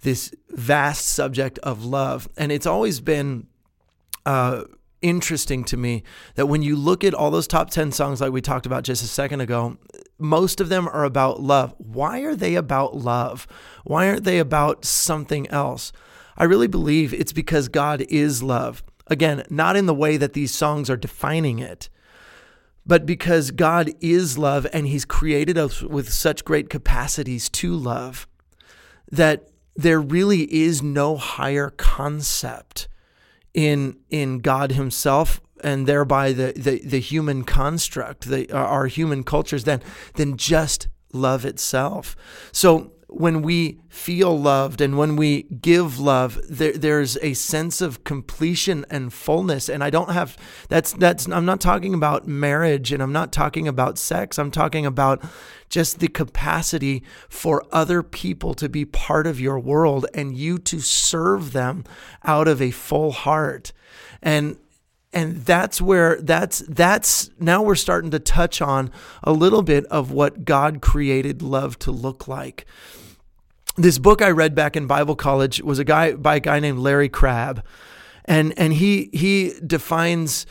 this 0.00 0.34
vast 0.48 1.06
subject 1.06 1.58
of 1.60 1.84
love. 1.84 2.28
And 2.38 2.50
it's 2.50 2.66
always 2.66 3.00
been 3.00 3.48
uh, 4.24 4.64
interesting 5.02 5.64
to 5.64 5.76
me 5.76 6.02
that 6.34 6.46
when 6.46 6.62
you 6.62 6.74
look 6.74 7.04
at 7.04 7.14
all 7.14 7.30
those 7.30 7.46
top 7.46 7.70
10 7.70 7.92
songs 7.92 8.20
like 8.20 8.32
we 8.32 8.40
talked 8.40 8.66
about 8.66 8.82
just 8.82 9.02
a 9.02 9.06
second 9.06 9.40
ago, 9.40 9.76
most 10.18 10.60
of 10.60 10.68
them 10.68 10.88
are 10.88 11.04
about 11.04 11.40
love. 11.40 11.74
Why 11.78 12.20
are 12.20 12.34
they 12.34 12.54
about 12.54 12.96
love? 12.96 13.46
Why 13.84 14.08
aren't 14.08 14.24
they 14.24 14.38
about 14.38 14.84
something 14.84 15.48
else? 15.48 15.92
I 16.36 16.44
really 16.44 16.66
believe 16.66 17.14
it's 17.14 17.32
because 17.32 17.68
God 17.68 18.02
is 18.08 18.42
love. 18.42 18.82
Again, 19.06 19.44
not 19.50 19.76
in 19.76 19.86
the 19.86 19.94
way 19.94 20.16
that 20.16 20.32
these 20.32 20.52
songs 20.54 20.88
are 20.88 20.96
defining 20.96 21.58
it, 21.58 21.88
but 22.86 23.06
because 23.06 23.50
God 23.50 23.90
is 24.00 24.38
love 24.38 24.66
and 24.72 24.86
He's 24.86 25.04
created 25.04 25.58
us 25.58 25.82
with 25.82 26.12
such 26.12 26.44
great 26.44 26.68
capacities 26.68 27.48
to 27.50 27.74
love 27.74 28.26
that 29.10 29.48
there 29.76 30.00
really 30.00 30.52
is 30.52 30.82
no 30.82 31.16
higher 31.16 31.70
concept 31.70 32.88
in 33.52 33.98
in 34.10 34.38
God 34.40 34.72
Himself 34.72 35.40
and 35.62 35.86
thereby 35.86 36.32
the 36.32 36.52
the, 36.56 36.80
the 36.84 37.00
human 37.00 37.44
construct, 37.44 38.28
the 38.28 38.50
our 38.52 38.86
human 38.86 39.24
cultures, 39.24 39.64
than 39.64 39.82
than 40.14 40.36
just 40.36 40.88
love 41.12 41.44
itself. 41.44 42.16
So 42.52 42.92
when 43.16 43.42
we 43.42 43.80
feel 43.88 44.38
loved 44.38 44.80
and 44.80 44.98
when 44.98 45.16
we 45.16 45.44
give 45.44 45.98
love, 45.98 46.38
there, 46.48 46.72
there's 46.72 47.16
a 47.18 47.34
sense 47.34 47.80
of 47.80 48.04
completion 48.04 48.84
and 48.90 49.12
fullness. 49.12 49.68
And 49.68 49.84
I 49.84 49.90
don't 49.90 50.10
have 50.10 50.36
that's 50.68 50.92
that's 50.92 51.28
I'm 51.28 51.44
not 51.44 51.60
talking 51.60 51.94
about 51.94 52.26
marriage 52.26 52.92
and 52.92 53.02
I'm 53.02 53.12
not 53.12 53.32
talking 53.32 53.68
about 53.68 53.98
sex. 53.98 54.38
I'm 54.38 54.50
talking 54.50 54.84
about 54.84 55.22
just 55.68 56.00
the 56.00 56.08
capacity 56.08 57.02
for 57.28 57.64
other 57.72 58.02
people 58.02 58.54
to 58.54 58.68
be 58.68 58.84
part 58.84 59.26
of 59.26 59.40
your 59.40 59.58
world 59.58 60.06
and 60.14 60.36
you 60.36 60.58
to 60.58 60.80
serve 60.80 61.52
them 61.52 61.84
out 62.24 62.48
of 62.48 62.60
a 62.60 62.70
full 62.70 63.12
heart. 63.12 63.72
And 64.22 64.56
and 65.12 65.44
that's 65.46 65.80
where 65.80 66.20
that's 66.20 66.58
that's 66.68 67.30
now 67.38 67.62
we're 67.62 67.76
starting 67.76 68.10
to 68.10 68.18
touch 68.18 68.60
on 68.60 68.90
a 69.22 69.32
little 69.32 69.62
bit 69.62 69.84
of 69.86 70.10
what 70.10 70.44
God 70.44 70.82
created 70.82 71.40
love 71.40 71.78
to 71.80 71.92
look 71.92 72.26
like 72.26 72.66
this 73.76 73.98
book 73.98 74.22
I 74.22 74.30
read 74.30 74.54
back 74.54 74.76
in 74.76 74.86
Bible 74.86 75.16
college 75.16 75.62
was 75.62 75.78
a 75.78 75.84
guy 75.84 76.12
by 76.12 76.36
a 76.36 76.40
guy 76.40 76.60
named 76.60 76.78
Larry 76.78 77.08
Crabb, 77.08 77.64
and 78.24 78.56
and 78.58 78.72
he 78.74 79.10
he 79.12 79.54
defines 79.66 80.46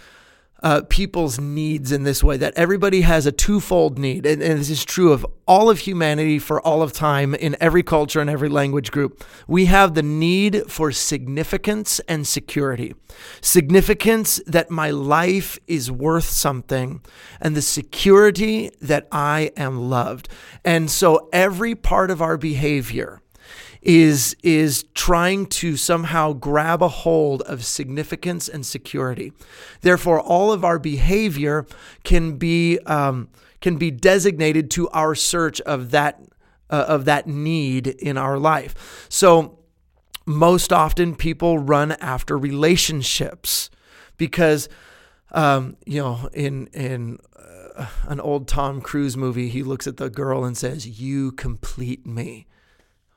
uh, 0.64 0.82
people's 0.90 1.40
needs 1.40 1.92
in 1.92 2.04
this 2.04 2.24
way 2.24 2.38
that 2.38 2.54
everybody 2.56 3.02
has 3.02 3.26
a 3.26 3.32
twofold 3.32 4.00
need. 4.00 4.26
And, 4.26 4.42
and, 4.42 4.60
this 4.60 4.70
is 4.70 4.86
true 4.86 5.12
of 5.12 5.26
all 5.46 5.70
of 5.70 5.80
humanity 5.80 6.40
for 6.40 6.62
all 6.62 6.82
of 6.82 6.94
time 6.94 7.36
in 7.36 7.58
every 7.60 7.84
culture 7.84 8.22
and 8.22 8.30
every 8.30 8.48
language 8.48 8.90
group. 8.90 9.24
We 9.46 9.66
have 9.66 9.94
the 9.94 10.04
need 10.04 10.72
for 10.72 10.94
significance 10.94 12.00
and 12.08 12.26
security. 12.26 12.96
Significance 13.42 14.42
that 14.48 14.72
my 14.72 14.90
life 14.90 15.60
is 15.68 15.92
worth 15.92 16.30
something, 16.30 17.02
and 17.42 17.58
the 17.58 17.62
security 17.62 18.72
that 18.82 19.08
I 19.12 19.52
am 19.58 19.90
loved. 19.90 20.30
And 20.64 20.90
so 20.90 21.28
every 21.34 21.76
part 21.76 22.10
of 22.10 22.22
our 22.22 22.38
behavior, 22.38 23.22
is 23.84 24.36
is 24.44 24.86
trying 24.94 25.46
to 25.46 25.76
somehow 25.76 26.32
grab 26.32 26.82
a 26.82 26.88
hold 26.88 27.42
of 27.44 27.64
significance 27.66 28.48
and 28.48 28.66
security. 28.66 29.34
Therefore, 29.82 30.20
all 30.22 30.52
of 30.52 30.64
our 30.64 30.80
behavior 30.80 31.66
can 32.04 32.38
be 32.38 32.80
um, 32.86 33.30
can 33.62 33.78
be 33.78 33.92
designated 33.92 34.72
to 34.72 34.90
our 34.90 35.16
search 35.16 35.60
of 35.62 35.92
that 35.92 36.22
uh, 36.70 36.86
of 36.88 37.06
that 37.06 37.28
need 37.28 37.88
in 37.88 38.18
our 38.18 38.38
life. 38.38 39.06
So, 39.10 39.60
most 40.26 40.72
often 40.72 41.16
people 41.16 41.60
run 41.60 41.92
after 41.94 42.38
relationships 42.38 43.70
because 44.16 44.70
um, 45.32 45.76
you 45.86 46.02
know 46.02 46.30
in 46.34 46.68
in 46.68 47.18
uh, 47.76 47.88
an 48.08 48.22
old 48.22 48.48
Tom 48.48 48.80
Cruise 48.80 49.18
movie, 49.18 49.50
he 49.50 49.62
looks 49.62 49.88
at 49.88 49.98
the 49.98 50.10
girl 50.10 50.46
and 50.46 50.58
says, 50.58 51.02
"You 51.02 51.34
complete 51.34 52.06
me." 52.06 52.48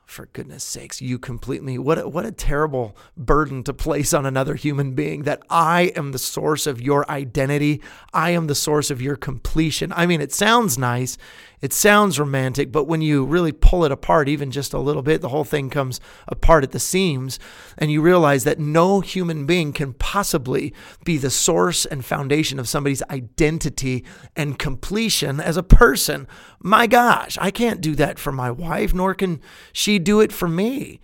For 0.07 0.27
goodness 0.27 0.63
sakes, 0.63 1.01
you 1.01 1.19
completely 1.19 1.77
what 1.77 1.99
a, 1.99 2.07
what 2.07 2.25
a 2.25 2.31
terrible 2.31 2.95
burden 3.17 3.61
to 3.63 3.73
place 3.73 4.13
on 4.13 4.25
another 4.25 4.55
human 4.55 4.93
being 4.93 5.23
that 5.23 5.43
I 5.49 5.91
am 5.97 6.13
the 6.13 6.17
source 6.17 6.65
of 6.65 6.81
your 6.81 7.09
identity. 7.11 7.81
I 8.13 8.31
am 8.31 8.47
the 8.47 8.55
source 8.55 8.89
of 8.89 9.01
your 9.01 9.17
completion. 9.17 9.91
I 9.93 10.05
mean, 10.05 10.21
it 10.21 10.33
sounds 10.33 10.77
nice. 10.77 11.17
It 11.59 11.73
sounds 11.73 12.19
romantic, 12.19 12.71
but 12.71 12.83
when 12.83 13.01
you 13.01 13.25
really 13.25 13.51
pull 13.51 13.83
it 13.83 13.91
apart, 13.91 14.29
even 14.29 14.51
just 14.51 14.73
a 14.73 14.79
little 14.79 15.01
bit, 15.01 15.21
the 15.21 15.29
whole 15.29 15.43
thing 15.43 15.71
comes 15.71 15.99
apart 16.27 16.63
at 16.63 16.71
the 16.71 16.79
seams. 16.79 17.39
And 17.79 17.91
you 17.91 18.01
realize 18.01 18.43
that 18.43 18.59
no 18.59 19.01
human 19.01 19.47
being 19.47 19.73
can 19.73 19.93
possibly 19.93 20.73
be 21.03 21.17
the 21.17 21.31
source 21.31 21.85
and 21.85 22.05
foundation 22.05 22.59
of 22.59 22.69
somebody's 22.69 23.01
identity 23.09 24.05
and 24.35 24.59
completion 24.59 25.39
as 25.39 25.57
a 25.57 25.63
person. 25.63 26.27
My 26.61 26.85
gosh, 26.85 27.37
I 27.41 27.49
can't 27.49 27.81
do 27.81 27.95
that 27.95 28.19
for 28.19 28.31
my 28.31 28.51
wife, 28.51 28.93
nor 28.93 29.15
can 29.15 29.41
she 29.73 29.97
do 29.97 30.21
it 30.21 30.31
for 30.31 30.47
me 30.47 31.01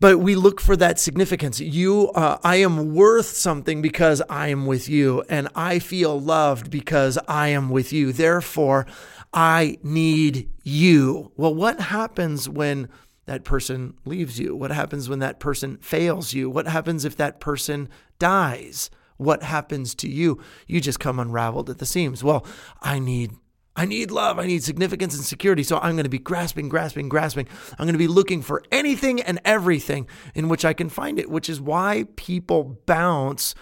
but 0.00 0.18
we 0.18 0.34
look 0.34 0.60
for 0.60 0.76
that 0.76 0.98
significance 0.98 1.60
you 1.60 2.10
uh, 2.10 2.36
i 2.42 2.56
am 2.56 2.94
worth 2.94 3.26
something 3.26 3.80
because 3.80 4.20
i 4.28 4.48
am 4.48 4.66
with 4.66 4.88
you 4.88 5.22
and 5.28 5.48
i 5.54 5.78
feel 5.78 6.20
loved 6.20 6.70
because 6.70 7.16
i 7.26 7.48
am 7.48 7.70
with 7.70 7.92
you 7.92 8.12
therefore 8.12 8.86
I 9.34 9.78
need 9.82 10.48
you. 10.62 11.32
Well, 11.36 11.54
what 11.54 11.80
happens 11.80 12.48
when 12.48 12.88
that 13.26 13.42
person 13.42 13.94
leaves 14.04 14.38
you? 14.38 14.54
What 14.54 14.70
happens 14.70 15.08
when 15.08 15.18
that 15.18 15.40
person 15.40 15.78
fails 15.78 16.32
you? 16.32 16.48
What 16.48 16.68
happens 16.68 17.04
if 17.04 17.16
that 17.16 17.40
person 17.40 17.88
dies? 18.20 18.90
What 19.16 19.42
happens 19.42 19.94
to 19.96 20.08
you? 20.08 20.40
You 20.68 20.80
just 20.80 21.00
come 21.00 21.18
unraveled 21.18 21.68
at 21.68 21.78
the 21.78 21.86
seams. 21.86 22.22
Well, 22.22 22.46
I 22.80 22.98
need 22.98 23.32
I 23.76 23.86
need 23.86 24.12
love. 24.12 24.38
I 24.38 24.46
need 24.46 24.62
significance 24.62 25.16
and 25.16 25.24
security. 25.24 25.64
So 25.64 25.78
I'm 25.78 25.96
going 25.96 26.04
to 26.04 26.08
be 26.08 26.20
grasping, 26.20 26.68
grasping, 26.68 27.08
grasping. 27.08 27.48
I'm 27.72 27.86
going 27.86 27.94
to 27.94 27.98
be 27.98 28.06
looking 28.06 28.40
for 28.40 28.62
anything 28.70 29.20
and 29.20 29.40
everything 29.44 30.06
in 30.36 30.48
which 30.48 30.64
I 30.64 30.74
can 30.74 30.88
find 30.88 31.18
it, 31.18 31.28
which 31.28 31.48
is 31.48 31.60
why 31.60 32.06
people 32.14 32.78
bounce 32.86 33.52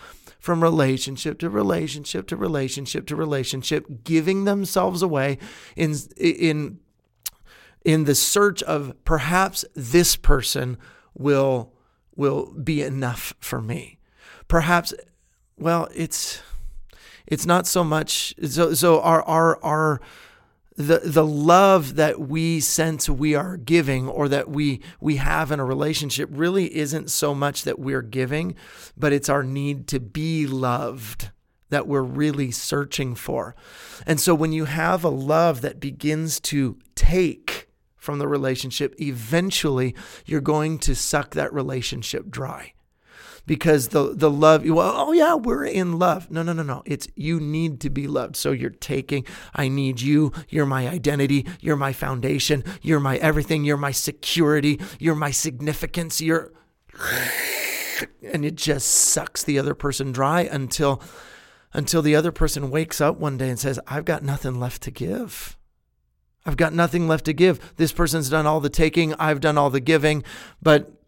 from 0.43 0.61
relationship 0.61 1.39
to 1.39 1.49
relationship 1.49 2.27
to 2.27 2.37
relationship 2.37 3.07
to 3.07 3.15
relationship, 3.15 3.87
giving 4.03 4.45
themselves 4.45 5.01
away 5.01 5.39
in 5.77 5.95
in 6.17 6.81
in 7.85 8.05
the 8.05 8.15
search 8.17 8.61
of 8.65 8.93
perhaps 9.05 9.65
this 9.75 10.17
person 10.17 10.77
will 11.15 11.73
will 12.17 12.53
be 12.55 12.83
enough 12.83 13.33
for 13.39 13.63
me. 13.63 14.01
Perhaps 14.49 14.93
well, 15.59 15.89
it's 15.95 16.43
it's 17.25 17.47
not 17.47 17.69
so 17.69 17.85
much 17.85 18.35
so 18.45 18.75
so 18.75 19.01
our 19.01 19.23
our 19.23 19.63
our 19.63 20.01
the 20.77 21.01
the 21.05 21.25
love 21.25 21.97
that 21.97 22.19
we 22.19 22.59
sense 22.61 23.09
we 23.09 23.35
are 23.35 23.57
giving 23.57 24.09
or 24.09 24.29
that 24.29 24.49
we 24.49 24.81
we 25.01 25.17
have 25.17 25.53
in 25.53 25.61
a 25.61 25.65
relationship 25.65 26.29
really 26.33 26.75
isn't 26.75 27.11
so 27.11 27.35
much 27.35 27.65
that 27.65 27.79
we're 27.79 28.03
giving 28.03 28.55
but 28.97 29.13
it's 29.13 29.29
our 29.29 29.43
need 29.43 29.87
to 29.87 30.01
be 30.01 30.47
loved 30.47 31.31
that 31.73 31.89
we're 31.89 32.03
really 32.03 32.51
searching 32.51 33.15
for. 33.15 33.57
And 34.07 34.21
so 34.21 34.35
when 34.35 34.53
you 34.53 34.67
have 34.67 35.05
a 35.05 35.09
love 35.09 35.63
that 35.63 35.81
begins 35.81 36.39
to 36.41 36.79
take 36.95 37.71
from 37.97 38.19
the 38.19 38.29
relationship 38.29 38.95
eventually 39.01 39.95
you're 40.27 40.41
going 40.41 40.77
to 40.77 40.95
suck 40.95 41.31
that 41.31 41.53
relationship 41.53 42.29
dry 42.29 42.73
because 43.47 43.89
the 43.89 44.15
the 44.15 44.31
love 44.31 44.65
well 44.65 44.93
oh 44.97 45.13
yeah 45.13 45.35
we're 45.35 45.65
in 45.65 45.99
love. 45.99 46.31
No 46.31 46.43
no 46.43 46.53
no 46.53 46.63
no. 46.63 46.83
It's 46.87 47.09
you 47.15 47.41
need 47.41 47.81
to 47.81 47.91
be 47.91 48.07
loved. 48.07 48.37
So 48.37 48.53
you're 48.53 48.71
taking 48.71 49.27
i 49.55 49.69
need 49.69 50.01
you. 50.01 50.33
You're 50.49 50.67
my 50.67 50.89
identity. 50.89 51.47
You're 51.61 51.77
my 51.77 51.93
foundation. 51.93 52.65
You're 52.81 53.01
my 53.01 53.17
everything. 53.17 53.65
You're 53.65 53.77
my 53.77 53.93
security. 53.93 54.81
You're 54.99 55.15
my 55.15 55.31
significance. 55.31 56.21
You're 56.21 56.53
and 58.23 58.45
it 58.45 58.57
just 58.57 58.87
sucks 58.89 59.43
the 59.43 59.59
other 59.59 59.75
person 59.75 60.13
dry 60.13 60.43
until 60.43 61.03
until 61.75 62.03
the 62.03 62.15
other 62.15 62.33
person 62.33 62.71
wakes 62.71 63.01
up 63.01 63.19
one 63.19 63.39
day 63.39 63.49
and 63.49 63.59
says 63.59 63.81
i've 63.87 64.05
got 64.05 64.23
nothing 64.23 64.61
left 64.61 64.83
to 64.83 64.91
give. 64.91 65.57
I've 66.45 66.57
got 66.57 66.73
nothing 66.73 67.07
left 67.07 67.27
to 67.27 67.33
give. 67.33 67.77
This 67.77 67.93
person's 67.93 68.29
done 68.29 68.47
all 68.47 68.61
the 68.61 68.69
taking, 68.69 69.15
I've 69.15 69.41
done 69.41 69.57
all 69.57 69.71
the 69.71 69.81
giving, 69.81 70.25
but 70.61 71.02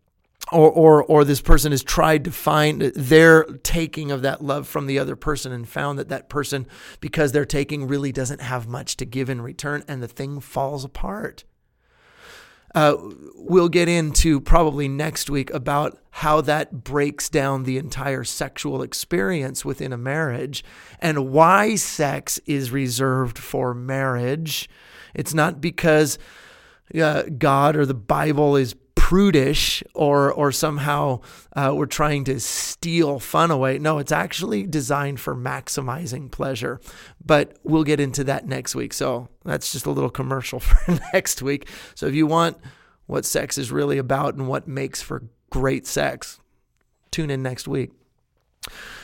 or, 0.53 0.71
or, 0.71 1.03
or 1.05 1.25
this 1.25 1.41
person 1.41 1.73
has 1.73 1.83
tried 1.83 2.25
to 2.25 2.31
find 2.31 2.81
their 2.83 3.45
taking 3.45 4.11
of 4.11 4.23
that 4.23 4.45
love 4.45 4.69
from 4.69 4.87
the 4.87 4.99
other 4.99 5.17
person 5.17 5.53
and 5.53 5.69
found 5.69 5.99
that 5.99 6.09
that 6.11 6.29
person, 6.29 6.67
because 7.01 7.33
they're 7.33 7.45
taking, 7.45 7.87
really 7.87 8.13
doesn't 8.13 8.41
have 8.41 8.69
much 8.69 8.97
to 8.99 9.05
give 9.05 9.31
in 9.31 9.41
return, 9.41 9.83
and 9.89 10.03
the 10.03 10.09
thing 10.09 10.41
falls 10.41 10.85
apart. 10.85 11.45
Uh, 12.75 12.97
we'll 13.37 13.69
get 13.69 13.89
into 13.89 14.41
probably 14.41 14.89
next 14.89 15.31
week 15.31 15.49
about 15.55 15.97
how 16.11 16.41
that 16.41 16.83
breaks 16.83 17.29
down 17.29 17.63
the 17.63 17.79
entire 17.79 18.25
sexual 18.25 18.83
experience 18.83 19.65
within 19.65 19.93
a 19.93 19.97
marriage 19.97 20.65
and 20.99 21.31
why 21.31 21.77
sex 21.77 22.41
is 22.47 22.73
reserved 22.73 23.39
for 23.39 23.75
marriage. 23.75 24.69
It's 25.15 25.33
not 25.33 25.61
because 25.61 26.19
uh, 27.01 27.23
God 27.39 27.77
or 27.77 27.87
the 27.87 27.95
Bible 27.95 28.57
is 28.57 28.75
prudish 29.14 29.80
or 29.94 30.33
or 30.33 30.50
somehow 30.50 31.21
uh, 31.54 31.73
we're 31.73 31.87
trying 31.87 32.25
to 32.25 32.40
steal 32.40 33.21
fun 33.21 33.52
away. 33.52 33.78
No, 33.78 33.99
it's 33.99 34.11
actually 34.11 34.66
designed 34.66 35.21
for 35.21 35.37
maximizing 35.37 36.33
pleasure. 36.33 36.80
But 37.25 37.56
we'll 37.62 37.85
get 37.85 38.00
into 38.00 38.25
that 38.25 38.49
next 38.49 38.75
week. 38.75 38.92
So 38.92 39.28
that's 39.44 39.71
just 39.71 39.87
a 39.87 39.92
little 39.92 40.11
commercial 40.11 40.59
for 40.68 40.99
next 41.12 41.42
week. 41.42 41.68
So 41.94 42.06
if 42.06 42.14
you 42.16 42.26
want 42.26 42.56
what 43.06 43.25
sex 43.25 43.56
is 43.56 43.71
really 43.71 43.99
about 43.99 44.35
and 44.35 44.49
what 44.49 44.66
makes 44.66 45.00
for 45.00 45.23
great 45.49 45.87
sex, 45.87 46.40
tune 47.12 47.30
in 47.30 47.40
next 47.40 47.68
week. 47.68 47.92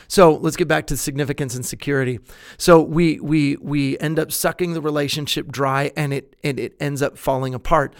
So 0.09 0.35
let's 0.35 0.57
get 0.57 0.67
back 0.67 0.87
to 0.87 0.97
significance 0.97 1.55
and 1.55 1.65
security. 1.65 2.19
So 2.57 2.81
we 2.81 3.21
we 3.21 3.55
we 3.61 3.97
end 3.99 4.19
up 4.19 4.33
sucking 4.33 4.73
the 4.73 4.81
relationship 4.81 5.49
dry 5.49 5.93
and 5.95 6.11
it 6.11 6.35
and 6.43 6.59
it 6.59 6.75
ends 6.81 7.01
up 7.01 7.17
falling 7.17 7.53
apart. 7.53 7.95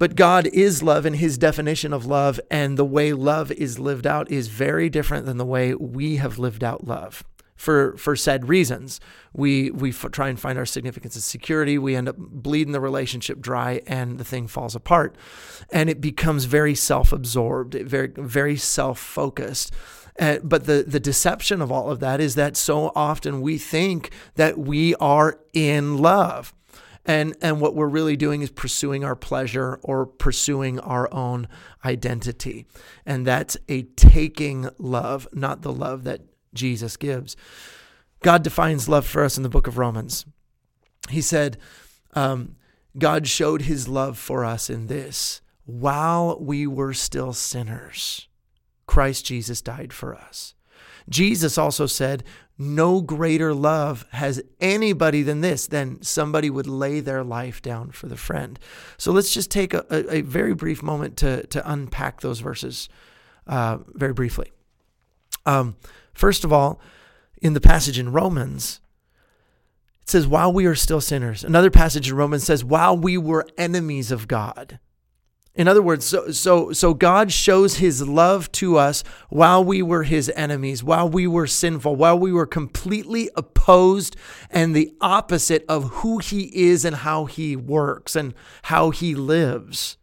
But 0.00 0.16
God 0.16 0.46
is 0.46 0.82
love, 0.82 1.04
and 1.04 1.14
his 1.14 1.36
definition 1.36 1.92
of 1.92 2.06
love 2.06 2.40
and 2.50 2.78
the 2.78 2.86
way 2.86 3.12
love 3.12 3.52
is 3.52 3.78
lived 3.78 4.06
out 4.06 4.30
is 4.30 4.48
very 4.48 4.88
different 4.88 5.26
than 5.26 5.36
the 5.36 5.44
way 5.44 5.74
we 5.74 6.16
have 6.16 6.38
lived 6.38 6.64
out 6.64 6.86
love. 6.86 7.22
For, 7.54 7.94
for 7.98 8.16
said 8.16 8.48
reasons, 8.48 8.98
we 9.34 9.70
we 9.70 9.90
f- 9.90 10.10
try 10.10 10.30
and 10.30 10.40
find 10.40 10.58
our 10.58 10.64
significance 10.64 11.16
and 11.16 11.22
security. 11.22 11.76
We 11.76 11.96
end 11.96 12.08
up 12.08 12.16
bleeding 12.16 12.72
the 12.72 12.80
relationship 12.80 13.40
dry, 13.40 13.82
and 13.86 14.16
the 14.16 14.24
thing 14.24 14.46
falls 14.46 14.74
apart, 14.74 15.16
and 15.70 15.90
it 15.90 16.00
becomes 16.00 16.46
very 16.46 16.74
self-absorbed, 16.74 17.74
very 17.74 18.10
very 18.16 18.56
self-focused. 18.56 19.74
Uh, 20.18 20.38
but 20.42 20.64
the 20.64 20.82
the 20.88 21.00
deception 21.00 21.60
of 21.60 21.70
all 21.70 21.90
of 21.90 22.00
that 22.00 22.20
is 22.20 22.36
that 22.36 22.56
so 22.56 22.90
often 22.96 23.42
we 23.42 23.58
think 23.58 24.10
that 24.36 24.56
we 24.56 24.94
are 24.94 25.38
in 25.52 25.98
love 25.98 26.54
and 27.06 27.34
and 27.40 27.60
what 27.60 27.74
we're 27.74 27.88
really 27.88 28.16
doing 28.16 28.42
is 28.42 28.50
pursuing 28.50 29.04
our 29.04 29.16
pleasure 29.16 29.78
or 29.82 30.06
pursuing 30.06 30.78
our 30.80 31.12
own 31.12 31.48
identity. 31.84 32.66
And 33.06 33.26
that's 33.26 33.56
a 33.68 33.82
taking 33.82 34.68
love 34.78 35.26
not 35.32 35.62
the 35.62 35.72
love 35.72 36.04
that 36.04 36.22
Jesus 36.54 36.96
gives. 36.96 37.36
God 38.22 38.42
defines 38.42 38.88
love 38.88 39.06
for 39.06 39.24
us 39.24 39.36
in 39.36 39.42
the 39.42 39.48
book 39.48 39.66
of 39.66 39.78
Romans. 39.78 40.26
He 41.08 41.22
said 41.22 41.56
um, 42.14 42.56
God 42.98 43.26
showed 43.26 43.62
his 43.62 43.88
love 43.88 44.18
for 44.18 44.44
us 44.44 44.68
in 44.68 44.88
this 44.88 45.40
while 45.64 46.38
we 46.40 46.66
were 46.66 46.92
still 46.92 47.32
sinners 47.32 48.28
Christ 48.86 49.24
Jesus 49.24 49.62
died 49.62 49.92
for 49.92 50.14
us 50.14 50.54
Jesus 51.10 51.58
also 51.58 51.86
said, 51.86 52.24
No 52.56 53.00
greater 53.00 53.52
love 53.52 54.06
has 54.12 54.42
anybody 54.60 55.22
than 55.22 55.40
this, 55.40 55.66
than 55.66 56.00
somebody 56.02 56.48
would 56.48 56.66
lay 56.66 57.00
their 57.00 57.24
life 57.24 57.60
down 57.60 57.90
for 57.90 58.06
the 58.06 58.16
friend. 58.16 58.58
So 58.96 59.12
let's 59.12 59.34
just 59.34 59.50
take 59.50 59.74
a, 59.74 59.84
a, 59.90 60.22
very 60.22 60.54
brief 60.54 60.82
moment 60.82 61.16
to, 61.18 61.46
to 61.48 61.70
unpack 61.70 62.20
those 62.20 62.40
verses 62.40 62.88
uh, 63.46 63.78
very 63.88 64.12
briefly. 64.12 64.52
Um, 65.44 65.76
first 66.14 66.44
of 66.44 66.52
all, 66.52 66.80
in 67.42 67.54
the 67.54 67.60
passage 67.60 67.98
in 67.98 68.12
Romans, 68.12 68.80
it 70.02 70.10
says, 70.10 70.26
While 70.26 70.52
we 70.52 70.66
are 70.66 70.74
still 70.74 71.00
sinners. 71.00 71.42
Another 71.42 71.70
passage 71.70 72.08
in 72.08 72.16
Romans 72.16 72.44
says, 72.44 72.64
While 72.64 72.96
we 72.96 73.18
were 73.18 73.46
enemies 73.58 74.12
of 74.12 74.28
God. 74.28 74.78
In 75.54 75.66
other 75.66 75.82
words, 75.82 76.06
so, 76.06 76.30
so, 76.30 76.72
so 76.72 76.94
God 76.94 77.32
shows 77.32 77.76
his 77.76 78.06
love 78.06 78.50
to 78.52 78.76
us 78.76 79.02
while 79.30 79.64
we 79.64 79.82
were 79.82 80.04
his 80.04 80.30
enemies, 80.36 80.84
while 80.84 81.08
we 81.08 81.26
were 81.26 81.48
sinful, 81.48 81.96
while 81.96 82.18
we 82.18 82.32
were 82.32 82.46
completely 82.46 83.30
opposed 83.36 84.16
and 84.48 84.74
the 84.74 84.92
opposite 85.00 85.64
of 85.68 85.90
who 85.90 86.18
he 86.18 86.44
is 86.54 86.84
and 86.84 86.96
how 86.96 87.24
he 87.24 87.56
works 87.56 88.14
and 88.14 88.32
how 88.62 88.90
he 88.90 89.14
lives. 89.14 89.96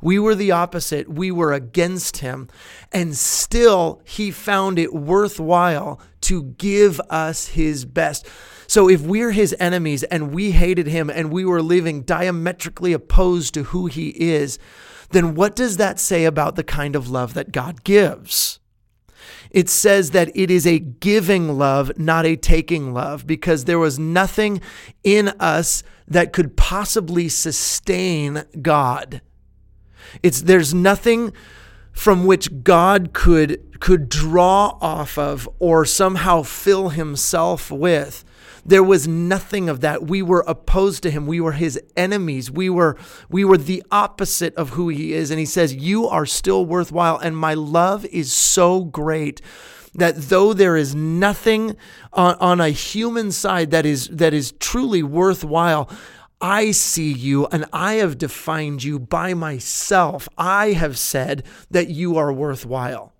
We 0.00 0.18
were 0.18 0.34
the 0.34 0.52
opposite. 0.52 1.08
We 1.08 1.30
were 1.30 1.52
against 1.52 2.18
him. 2.18 2.48
And 2.92 3.16
still, 3.16 4.00
he 4.04 4.30
found 4.30 4.78
it 4.78 4.94
worthwhile 4.94 6.00
to 6.22 6.42
give 6.42 7.00
us 7.10 7.48
his 7.48 7.84
best. 7.84 8.26
So 8.74 8.88
if 8.88 9.02
we're 9.02 9.30
his 9.30 9.54
enemies 9.60 10.02
and 10.02 10.32
we 10.32 10.50
hated 10.50 10.88
him 10.88 11.08
and 11.08 11.30
we 11.30 11.44
were 11.44 11.62
living 11.62 12.02
diametrically 12.02 12.92
opposed 12.92 13.54
to 13.54 13.62
who 13.62 13.86
he 13.86 14.08
is, 14.08 14.58
then 15.10 15.36
what 15.36 15.54
does 15.54 15.76
that 15.76 16.00
say 16.00 16.24
about 16.24 16.56
the 16.56 16.64
kind 16.64 16.96
of 16.96 17.08
love 17.08 17.34
that 17.34 17.52
God 17.52 17.84
gives? 17.84 18.58
It 19.52 19.68
says 19.68 20.10
that 20.10 20.32
it 20.34 20.50
is 20.50 20.66
a 20.66 20.80
giving 20.80 21.56
love, 21.56 21.96
not 21.96 22.26
a 22.26 22.34
taking 22.34 22.92
love, 22.92 23.28
because 23.28 23.66
there 23.66 23.78
was 23.78 24.00
nothing 24.00 24.60
in 25.04 25.28
us 25.38 25.84
that 26.08 26.32
could 26.32 26.56
possibly 26.56 27.28
sustain 27.28 28.42
God. 28.60 29.20
It's 30.20 30.42
there's 30.42 30.74
nothing 30.74 31.32
from 31.92 32.26
which 32.26 32.64
God 32.64 33.12
could 33.12 33.78
could 33.78 34.08
draw 34.08 34.76
off 34.80 35.16
of 35.16 35.48
or 35.60 35.84
somehow 35.84 36.42
fill 36.42 36.88
himself 36.88 37.70
with 37.70 38.23
there 38.64 38.82
was 38.82 39.06
nothing 39.06 39.68
of 39.68 39.80
that. 39.80 40.04
We 40.04 40.22
were 40.22 40.44
opposed 40.46 41.02
to 41.02 41.10
him. 41.10 41.26
We 41.26 41.40
were 41.40 41.52
his 41.52 41.80
enemies. 41.96 42.50
We 42.50 42.70
were 42.70 42.96
we 43.28 43.44
were 43.44 43.58
the 43.58 43.82
opposite 43.90 44.54
of 44.56 44.70
who 44.70 44.88
he 44.88 45.12
is. 45.12 45.30
And 45.30 45.38
he 45.38 45.46
says, 45.46 45.74
"You 45.74 46.08
are 46.08 46.26
still 46.26 46.64
worthwhile 46.64 47.18
and 47.18 47.36
my 47.36 47.54
love 47.54 48.04
is 48.06 48.32
so 48.32 48.84
great 48.84 49.40
that 49.94 50.16
though 50.16 50.52
there 50.52 50.76
is 50.76 50.94
nothing 50.94 51.76
on, 52.12 52.34
on 52.36 52.60
a 52.60 52.70
human 52.70 53.30
side 53.30 53.70
that 53.70 53.86
is 53.86 54.08
that 54.08 54.34
is 54.34 54.52
truly 54.52 55.02
worthwhile, 55.02 55.88
I 56.40 56.72
see 56.72 57.12
you 57.12 57.46
and 57.46 57.64
I 57.72 57.94
have 57.94 58.18
defined 58.18 58.82
you 58.82 58.98
by 58.98 59.34
myself. 59.34 60.28
I 60.36 60.72
have 60.72 60.98
said 60.98 61.44
that 61.70 61.88
you 61.88 62.16
are 62.16 62.32
worthwhile. 62.32 63.12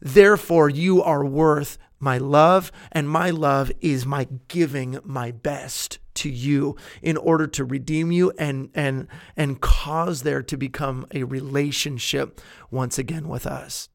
Therefore, 0.00 0.68
you 0.68 1.02
are 1.02 1.24
worth 1.24 1.78
my 2.04 2.18
love, 2.18 2.70
and 2.92 3.08
my 3.08 3.30
love 3.30 3.72
is 3.80 4.06
my 4.06 4.28
giving 4.46 4.98
my 5.02 5.30
best 5.30 5.98
to 6.14 6.28
you 6.28 6.76
in 7.02 7.16
order 7.16 7.46
to 7.48 7.64
redeem 7.64 8.12
you 8.12 8.30
and 8.38 8.70
and 8.74 9.08
and 9.36 9.60
cause 9.60 10.22
there 10.22 10.42
to 10.42 10.56
become 10.56 11.06
a 11.12 11.24
relationship 11.24 12.40
once 12.70 12.98
again 12.98 13.26
with 13.28 13.46
us. 13.46 13.88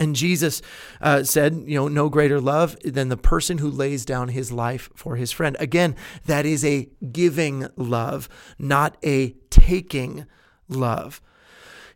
And 0.00 0.16
Jesus 0.16 0.62
uh, 1.02 1.22
said, 1.22 1.64
you 1.66 1.74
know, 1.74 1.86
no 1.86 2.08
greater 2.08 2.40
love 2.40 2.78
than 2.82 3.10
the 3.10 3.16
person 3.16 3.58
who 3.58 3.70
lays 3.70 4.06
down 4.06 4.28
his 4.28 4.50
life 4.50 4.88
for 4.96 5.16
his 5.16 5.32
friend. 5.32 5.54
Again, 5.60 5.94
that 6.24 6.46
is 6.46 6.64
a 6.64 6.88
giving 7.12 7.66
love, 7.76 8.28
not 8.58 8.96
a 9.04 9.36
taking 9.50 10.24
love. 10.66 11.20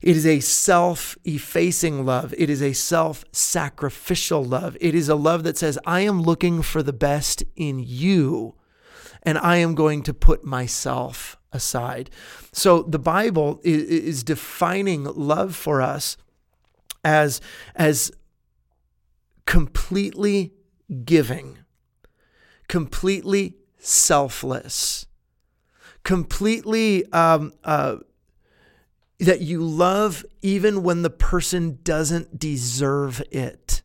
It 0.01 0.17
is 0.17 0.27
a 0.27 0.41
self 0.41 1.17
effacing 1.25 2.05
love. 2.05 2.35
It 2.37 2.51
is 2.51 2.63
a 2.63 2.73
self 2.73 3.25
sacrificial 3.33 4.45
love. 4.45 4.77
It 4.81 4.95
is 4.95 5.09
a 5.09 5.15
love 5.15 5.45
that 5.45 5.57
says, 5.57 5.79
I 5.87 6.01
am 6.01 6.23
looking 6.23 6.63
for 6.63 6.83
the 6.83 6.93
best 6.93 7.43
in 7.57 7.79
you, 7.79 8.55
and 9.23 9.39
I 9.39 9.57
am 9.57 9.75
going 9.75 10.03
to 10.05 10.15
put 10.15 10.45
myself 10.45 11.37
aside. 11.53 12.11
So 12.53 12.83
the 12.83 12.99
Bible 12.99 13.61
is, 13.65 14.23
defining 14.23 15.05
love 15.05 15.57
for 15.57 15.83
us 15.83 16.17
as, 17.05 17.41
as 17.75 18.13
completely 19.47 20.53
giving, 21.05 21.59
completely 22.69 23.57
selfless, 23.79 25.07
completely 26.05 27.11
um, 27.13 27.53
uh, 27.65 27.97
that 29.19 29.41
you 29.41 29.63
love 29.63 30.25
even 30.43 30.83
when 30.83 31.03
the 31.03 31.11
person 31.11 31.79
doesn't 31.83 32.39
deserve 32.39 33.23
it. 33.31 33.83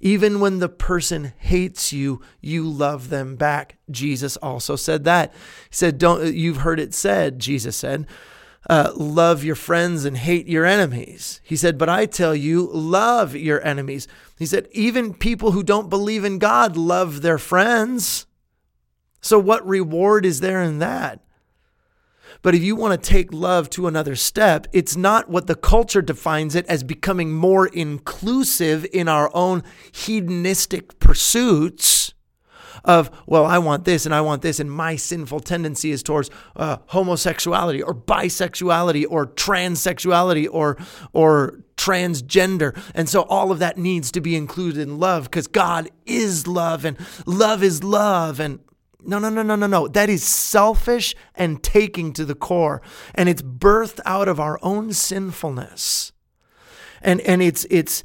Even 0.00 0.40
when 0.40 0.58
the 0.58 0.68
person 0.68 1.32
hates 1.38 1.92
you, 1.92 2.20
you 2.40 2.64
love 2.64 3.10
them 3.10 3.36
back. 3.36 3.78
Jesus 3.90 4.36
also 4.38 4.76
said 4.76 5.04
that. 5.04 5.32
He 5.32 5.74
said, 5.74 5.98
Don't 5.98 6.34
you've 6.34 6.58
heard 6.58 6.80
it 6.80 6.94
said, 6.94 7.38
Jesus 7.38 7.76
said, 7.76 8.06
uh, 8.68 8.92
love 8.96 9.44
your 9.44 9.54
friends 9.54 10.04
and 10.04 10.16
hate 10.16 10.46
your 10.46 10.64
enemies. 10.64 11.40
He 11.44 11.56
said, 11.56 11.76
But 11.76 11.90
I 11.90 12.06
tell 12.06 12.34
you, 12.34 12.70
love 12.72 13.34
your 13.36 13.64
enemies. 13.64 14.08
He 14.38 14.46
said, 14.46 14.68
Even 14.72 15.12
people 15.12 15.50
who 15.50 15.62
don't 15.62 15.90
believe 15.90 16.24
in 16.24 16.38
God 16.38 16.76
love 16.76 17.20
their 17.20 17.38
friends. 17.38 18.26
So, 19.20 19.38
what 19.38 19.66
reward 19.66 20.24
is 20.24 20.40
there 20.40 20.62
in 20.62 20.78
that? 20.78 21.20
But 22.42 22.54
if 22.54 22.62
you 22.62 22.76
want 22.76 23.00
to 23.00 23.10
take 23.10 23.32
love 23.32 23.70
to 23.70 23.86
another 23.86 24.16
step, 24.16 24.66
it's 24.72 24.96
not 24.96 25.28
what 25.28 25.46
the 25.46 25.54
culture 25.54 26.02
defines 26.02 26.54
it 26.54 26.66
as 26.66 26.82
becoming 26.82 27.32
more 27.32 27.66
inclusive 27.66 28.86
in 28.92 29.08
our 29.08 29.30
own 29.34 29.62
hedonistic 29.92 30.98
pursuits 30.98 32.14
of, 32.84 33.10
well, 33.26 33.46
I 33.46 33.58
want 33.58 33.84
this 33.84 34.04
and 34.04 34.14
I 34.14 34.20
want 34.20 34.42
this, 34.42 34.60
and 34.60 34.70
my 34.70 34.96
sinful 34.96 35.40
tendency 35.40 35.90
is 35.90 36.02
towards 36.02 36.30
uh, 36.56 36.78
homosexuality 36.86 37.82
or 37.82 37.94
bisexuality 37.94 39.06
or 39.08 39.26
transsexuality 39.26 40.48
or 40.50 40.76
or 41.12 41.60
transgender. 41.76 42.78
And 42.94 43.08
so 43.08 43.22
all 43.22 43.50
of 43.50 43.58
that 43.58 43.78
needs 43.78 44.12
to 44.12 44.20
be 44.20 44.36
included 44.36 44.80
in 44.80 44.98
love 44.98 45.24
because 45.24 45.46
God 45.46 45.88
is 46.06 46.46
love 46.46 46.84
and 46.84 46.96
love 47.26 47.62
is 47.62 47.82
love. 47.82 48.38
And 48.38 48.60
no, 49.06 49.18
no, 49.18 49.28
no, 49.28 49.42
no, 49.42 49.56
no, 49.56 49.66
no. 49.66 49.88
That 49.88 50.08
is 50.08 50.24
selfish 50.24 51.14
and 51.34 51.62
taking 51.62 52.12
to 52.14 52.24
the 52.24 52.34
core. 52.34 52.82
And 53.14 53.28
it's 53.28 53.42
birthed 53.42 54.00
out 54.04 54.28
of 54.28 54.40
our 54.40 54.58
own 54.62 54.92
sinfulness. 54.92 56.12
And 57.02 57.20
and 57.22 57.42
it's 57.42 57.66
it's 57.70 58.02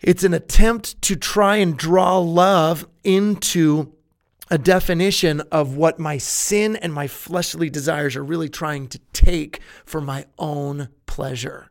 it's 0.00 0.24
an 0.24 0.34
attempt 0.34 1.00
to 1.02 1.16
try 1.16 1.56
and 1.56 1.76
draw 1.76 2.18
love 2.18 2.86
into 3.02 3.92
a 4.50 4.58
definition 4.58 5.40
of 5.50 5.76
what 5.76 5.98
my 5.98 6.18
sin 6.18 6.76
and 6.76 6.92
my 6.92 7.08
fleshly 7.08 7.68
desires 7.68 8.14
are 8.14 8.24
really 8.24 8.48
trying 8.48 8.86
to 8.88 9.00
take 9.12 9.60
for 9.84 10.00
my 10.00 10.26
own 10.38 10.88
pleasure. 11.06 11.70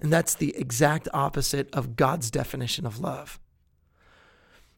And 0.00 0.12
that's 0.12 0.34
the 0.34 0.56
exact 0.56 1.08
opposite 1.12 1.68
of 1.72 1.96
God's 1.96 2.30
definition 2.30 2.86
of 2.86 3.00
love. 3.00 3.40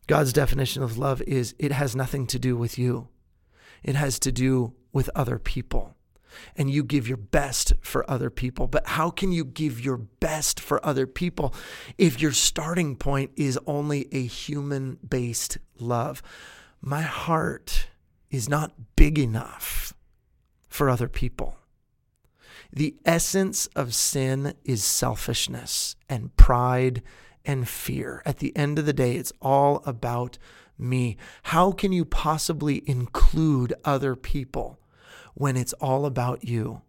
God's 0.07 0.33
definition 0.33 0.83
of 0.83 0.99
love 0.99 1.23
is 1.23 1.55
it 1.59 1.73
has 1.73 1.97
nothing 1.97 2.27
to 2.29 2.39
do 2.39 2.57
with 2.57 2.79
you 2.79 3.09
it 3.85 3.95
has 3.95 4.19
to 4.21 4.33
do 4.33 4.75
with 4.93 5.11
other 5.15 5.39
people. 5.39 5.95
And 6.57 6.69
you 6.69 6.83
give 6.83 7.07
your 7.07 7.17
best 7.17 7.75
for 7.81 8.09
other 8.11 8.29
people. 8.31 8.67
But 8.67 8.89
how 8.89 9.11
can 9.11 9.31
you 9.31 9.45
give 9.45 9.85
your 9.85 9.99
best 9.99 10.59
for 10.59 10.85
other 10.85 11.07
people 11.07 11.55
if 11.97 12.21
your 12.21 12.33
starting 12.33 12.97
point 12.97 13.31
is 13.37 13.59
only 13.67 14.09
a 14.11 14.25
human 14.25 14.99
based 15.09 15.59
love? 15.79 16.23
My 16.81 17.03
heart 17.03 17.89
is 18.31 18.49
not 18.49 18.97
big 18.97 19.19
enough 19.19 19.95
for 20.69 20.91
other 20.91 21.09
people. 21.09 21.57
The 22.73 22.97
essence 23.05 23.67
of 23.77 23.95
sin 23.95 24.55
is 24.65 24.83
selfishness 24.83 25.95
and 26.09 26.35
pride 26.37 27.03
and 27.45 27.69
fear. 27.69 28.23
At 28.27 28.39
the 28.39 28.57
end 28.57 28.81
of 28.81 28.87
the 28.87 28.93
day, 28.93 29.15
it's 29.15 29.33
all 29.41 29.83
about 29.87 30.39
me. 30.79 31.17
How 31.45 31.73
can 31.73 31.93
you 31.93 32.05
possibly 32.05 32.83
include 32.89 33.75
other 33.85 34.17
people 34.17 34.79
when 35.35 35.57
it's 35.57 35.73
all 35.75 36.07
about 36.07 36.45
you? 36.45 36.83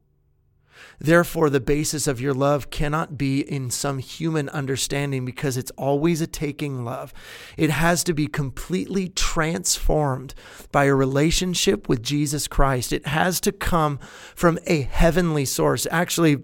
Therefore, 1.00 1.50
the 1.50 1.60
basis 1.60 2.08
of 2.08 2.22
your 2.22 2.34
love 2.34 2.70
cannot 2.70 3.18
be 3.18 3.40
in 3.40 3.72
some 3.72 4.00
human 4.00 4.50
understanding 4.50 5.26
because 5.26 5.58
it's 5.58 5.72
always 5.72 6.22
a 6.22 6.28
taking 6.28 6.84
love. 6.84 7.14
It 7.58 7.70
has 7.70 8.04
to 8.06 8.14
be 8.14 8.28
completely 8.28 9.10
transformed 9.10 10.34
by 10.72 10.86
a 10.86 10.96
relationship 10.96 11.88
with 11.88 12.04
Jesus 12.04 12.48
Christ. 12.48 12.92
It 12.92 13.08
has 13.08 13.40
to 13.42 13.52
come 13.52 14.00
from 14.36 14.60
a 14.68 14.82
heavenly 14.82 15.46
source. 15.46 15.88
Actually, 15.92 16.44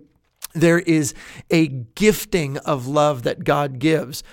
there 0.54 0.80
is 0.80 1.14
a 1.50 1.68
gifting 1.68 2.58
of 2.60 2.88
love 2.88 3.24
that 3.24 3.44
God 3.44 3.80
gives 3.80 4.24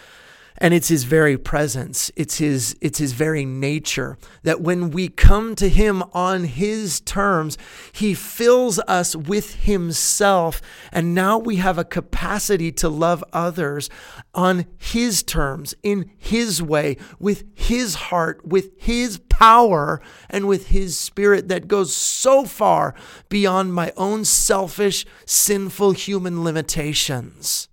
and 0.58 0.74
it's 0.74 0.88
his 0.88 1.04
very 1.04 1.38
presence. 1.38 2.10
It's 2.16 2.38
his 2.38 2.76
it's 2.80 2.98
his 2.98 3.12
very 3.12 3.44
nature 3.44 4.18
that 4.42 4.60
when 4.60 4.90
we 4.90 5.08
come 5.08 5.54
to 5.56 5.68
him 5.68 6.02
on 6.12 6.44
his 6.44 7.00
terms 7.00 7.56
he 7.92 8.12
fills 8.14 8.78
us 8.80 9.16
with 9.16 9.54
himself. 9.54 10.60
And 10.92 11.14
now 11.14 11.38
we 11.38 11.56
have 11.56 11.78
a 11.78 11.84
capacity 11.84 12.72
to 12.72 12.88
love 12.88 13.24
others 13.32 13.88
on 14.34 14.66
his 14.76 15.22
terms 15.22 15.74
in 15.82 16.10
his 16.18 16.62
way 16.62 16.96
with 17.18 17.44
his 17.54 17.94
heart 17.94 18.44
with 18.46 18.70
his 18.76 19.18
power 19.28 20.00
and 20.28 20.48
with 20.48 20.68
his 20.68 20.98
spirit 20.98 21.48
that 21.48 21.68
goes 21.68 21.94
so 21.94 22.44
far 22.44 22.94
beyond 23.28 23.72
my 23.72 23.92
own 23.96 24.24
selfish 24.24 25.06
sinful 25.24 25.92
human 25.92 26.42
limitations 26.42 27.68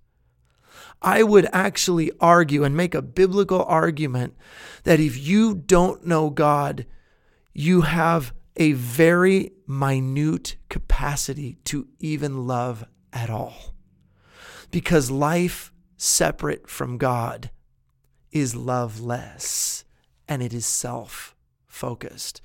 I 1.02 1.22
would 1.22 1.48
actually 1.52 2.10
argue 2.20 2.64
and 2.64 2.76
make 2.76 2.94
a 2.94 3.02
biblical 3.02 3.64
argument 3.64 4.34
that 4.84 5.00
if 5.00 5.18
you 5.18 5.54
don't 5.54 6.06
know 6.06 6.30
God, 6.30 6.86
you 7.52 7.82
have 7.82 8.32
a 8.56 8.72
very 8.72 9.52
minute 9.66 10.56
capacity 10.68 11.58
to 11.64 11.88
even 11.98 12.46
love 12.46 12.84
at 13.12 13.30
all. 13.30 13.74
Because 14.70 15.10
life 15.10 15.72
separate 15.96 16.68
from 16.68 16.98
God 16.98 17.50
is 18.32 18.54
loveless 18.54 19.84
and 20.28 20.42
it 20.42 20.52
is 20.52 20.66
self 20.66 21.34
focused. 21.66 22.40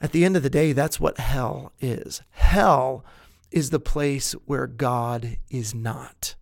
At 0.00 0.12
the 0.12 0.24
end 0.24 0.36
of 0.36 0.42
the 0.42 0.50
day, 0.50 0.72
that's 0.72 1.00
what 1.00 1.18
hell 1.18 1.72
is. 1.80 2.22
Hell 2.30 3.04
is 3.50 3.70
the 3.70 3.80
place 3.80 4.32
where 4.44 4.66
God 4.66 5.38
is 5.48 5.74
not. 5.74 6.34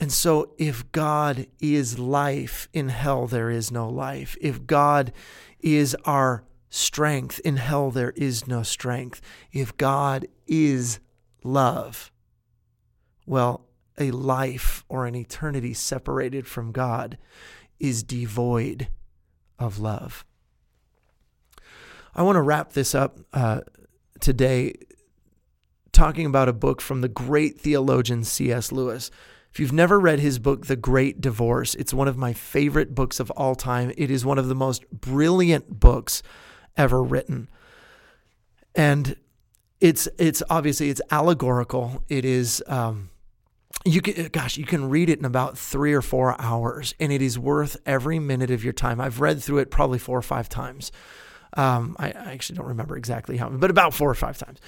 And 0.00 0.12
so, 0.12 0.52
if 0.58 0.90
God 0.92 1.46
is 1.60 1.98
life, 1.98 2.68
in 2.72 2.88
hell 2.88 3.26
there 3.26 3.50
is 3.50 3.72
no 3.72 3.88
life. 3.88 4.36
If 4.40 4.66
God 4.66 5.12
is 5.60 5.96
our 6.04 6.44
strength, 6.70 7.40
in 7.40 7.56
hell 7.56 7.90
there 7.90 8.12
is 8.12 8.46
no 8.46 8.62
strength. 8.62 9.20
If 9.52 9.76
God 9.76 10.26
is 10.46 11.00
love, 11.42 12.12
well, 13.26 13.66
a 13.98 14.12
life 14.12 14.84
or 14.88 15.06
an 15.06 15.16
eternity 15.16 15.74
separated 15.74 16.46
from 16.46 16.70
God 16.70 17.18
is 17.80 18.02
devoid 18.02 18.88
of 19.58 19.78
love. 19.78 20.24
I 22.14 22.22
want 22.22 22.36
to 22.36 22.42
wrap 22.42 22.72
this 22.72 22.94
up 22.94 23.18
uh, 23.32 23.60
today 24.20 24.74
talking 25.92 26.26
about 26.26 26.48
a 26.48 26.52
book 26.52 26.80
from 26.80 27.00
the 27.00 27.08
great 27.08 27.60
theologian 27.60 28.24
C.S. 28.24 28.70
Lewis. 28.72 29.10
If 29.52 29.60
you've 29.60 29.72
never 29.72 29.98
read 29.98 30.20
his 30.20 30.38
book, 30.38 30.66
The 30.66 30.76
Great 30.76 31.20
Divorce, 31.20 31.74
it's 31.74 31.94
one 31.94 32.08
of 32.08 32.16
my 32.16 32.32
favorite 32.32 32.94
books 32.94 33.18
of 33.18 33.30
all 33.32 33.54
time. 33.54 33.92
It 33.96 34.10
is 34.10 34.24
one 34.24 34.38
of 34.38 34.48
the 34.48 34.54
most 34.54 34.88
brilliant 34.90 35.80
books 35.80 36.22
ever 36.76 37.02
written. 37.02 37.48
And 38.74 39.16
it's 39.80 40.08
it's 40.18 40.42
obviously 40.50 40.90
it's 40.90 41.00
allegorical. 41.10 42.04
It 42.08 42.24
is 42.24 42.62
um, 42.66 43.10
you 43.84 44.00
can 44.00 44.28
gosh 44.28 44.56
you 44.56 44.64
can 44.64 44.88
read 44.88 45.08
it 45.08 45.18
in 45.18 45.24
about 45.24 45.56
three 45.56 45.92
or 45.92 46.02
four 46.02 46.40
hours 46.40 46.94
and 46.98 47.12
it 47.12 47.22
is 47.22 47.38
worth 47.38 47.76
every 47.86 48.18
minute 48.18 48.50
of 48.50 48.64
your 48.64 48.72
time 48.72 49.00
i've 49.00 49.20
read 49.20 49.42
through 49.42 49.58
it 49.58 49.70
probably 49.70 49.98
four 49.98 50.18
or 50.18 50.22
five 50.22 50.48
times 50.48 50.90
um, 51.56 51.96
I, 51.98 52.08
I, 52.08 52.32
actually 52.32 52.56
don't 52.56 52.66
remember 52.66 52.96
exactly 52.96 53.36
how, 53.36 53.48
but 53.48 53.70
about 53.70 53.94
four 53.94 54.10
or 54.10 54.14
five 54.14 54.36
times. 54.36 54.58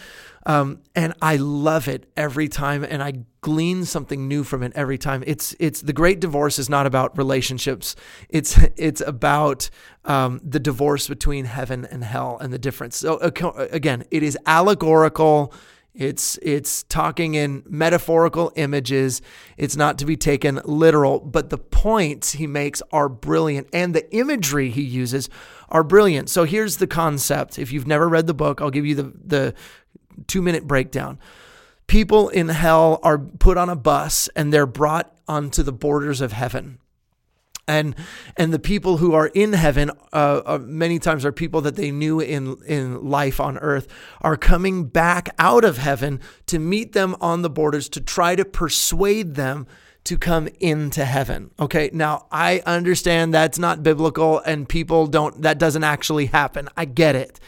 Um, 0.47 0.81
and 0.95 1.13
I 1.21 1.37
love 1.37 1.89
it 1.89 2.11
every 2.17 2.49
time, 2.49 2.85
and 2.85 3.03
I 3.03 3.25
glean 3.43 3.85
something 3.85 4.27
new 4.27 4.45
from 4.45 4.63
it 4.63 4.73
every 4.75 4.97
time. 4.97 5.23
It's 5.27 5.55
it's 5.61 5.83
the 5.83 5.93
great 5.93 6.21
divorce 6.21 6.59
is 6.59 6.71
not 6.71 6.87
about 6.87 7.17
relationships. 7.19 7.97
It's 8.31 8.59
it's 8.77 9.03
about 9.03 9.69
um, 10.05 10.41
the 10.43 10.61
divorce 10.61 11.07
between 11.07 11.45
heaven 11.45 11.85
and 11.85 12.03
hell 12.03 12.39
and 12.41 12.53
the 12.53 12.59
difference. 12.59 12.97
So 12.97 13.19
again, 13.19 14.05
it 14.11 14.23
is 14.23 14.39
allegorical. 14.47 15.53
It's 15.93 16.39
it's 16.41 16.85
talking 16.85 17.35
in 17.35 17.65
metaphorical 17.67 18.53
images. 18.55 19.21
It's 19.57 19.77
not 19.77 19.99
to 19.99 20.07
be 20.07 20.17
taken 20.17 20.61
literal, 20.65 21.19
but 21.19 21.51
the 21.51 21.59
points 21.59 22.33
he 22.33 22.47
makes 22.47 22.81
are 22.93 23.09
brilliant 23.09 23.69
and 23.73 23.95
the 23.95 24.11
imagery 24.15 24.71
he 24.71 24.83
uses 24.83 25.29
are 25.71 25.85
brilliant. 25.85 26.29
So 26.29 26.45
here's 26.45 26.77
the 26.79 26.87
concept. 26.87 27.59
If 27.59 27.73
you've 27.73 27.87
never 27.87 28.09
read 28.09 28.27
the 28.27 28.35
book, 28.35 28.61
I'll 28.61 28.71
give 28.71 28.87
you 28.87 28.95
the, 28.95 29.13
the 29.25 29.55
two 30.27 30.43
minute 30.43 30.67
breakdown. 30.67 31.19
People 31.87 32.29
in 32.29 32.49
hell 32.49 33.01
are 33.03 33.19
put 33.19 33.57
on 33.57 33.69
a 33.69 33.77
bus 33.77 34.29
and 34.37 34.53
they're 34.53 34.67
brought 34.67 35.15
onto 35.27 35.63
the 35.63 35.73
borders 35.73 36.21
of 36.21 36.33
heaven. 36.33 36.79
And, 37.67 37.95
and 38.37 38.53
the 38.53 38.59
people 38.59 38.97
who 38.97 39.15
are 39.15 39.29
in 39.29 39.53
heaven, 39.53 39.93
uh, 40.13 40.43
uh, 40.45 40.59
many 40.61 40.99
times 40.99 41.25
are 41.25 41.31
people 41.31 41.61
that 41.61 41.77
they 41.77 41.93
knew 41.93 42.19
in, 42.19 42.57
in 42.67 43.09
life 43.09 43.39
on 43.39 43.59
earth, 43.59 43.87
are 44.23 44.37
coming 44.37 44.87
back 44.87 45.29
out 45.39 45.65
of 45.65 45.79
heaven 45.79 46.21
to 46.47 46.59
meet 46.59 46.95
them 46.95 47.15
on 47.21 47.43
the 47.43 47.51
borders 47.51 47.89
to 47.91 48.01
try 48.01 48.35
to 48.35 48.45
persuade 48.45 49.37
them 49.37 49.69
to 50.05 50.17
come 50.17 50.49
into 50.61 51.05
heaven. 51.05 51.51
Okay, 51.59 51.91
now 51.93 52.27
I 52.31 52.63
understand 52.67 53.35
that's 53.35 53.59
not 53.59 53.83
biblical 53.83 54.39
and 54.41 54.69
people 54.69 55.07
don't, 55.07 55.43
that 55.43 55.59
doesn't 55.59 55.85
actually 55.85 56.27
happen. 56.27 56.69
I 56.77 56.85
get 56.85 57.15
it. 57.15 57.39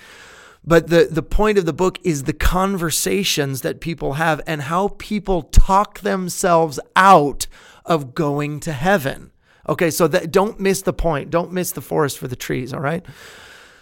But 0.64 0.88
the, 0.88 1.08
the 1.10 1.22
point 1.22 1.58
of 1.58 1.66
the 1.66 1.72
book 1.72 1.98
is 2.04 2.22
the 2.22 2.32
conversations 2.32 3.62
that 3.62 3.80
people 3.80 4.14
have 4.14 4.40
and 4.46 4.62
how 4.62 4.88
people 4.98 5.42
talk 5.42 6.00
themselves 6.00 6.78
out 6.94 7.46
of 7.84 8.14
going 8.14 8.60
to 8.60 8.72
heaven. 8.72 9.32
Okay, 9.68 9.90
so 9.90 10.06
that, 10.08 10.30
don't 10.30 10.60
miss 10.60 10.82
the 10.82 10.92
point. 10.92 11.30
Don't 11.30 11.52
miss 11.52 11.72
the 11.72 11.80
forest 11.80 12.18
for 12.18 12.28
the 12.28 12.36
trees, 12.36 12.72
all 12.72 12.80
right? 12.80 13.04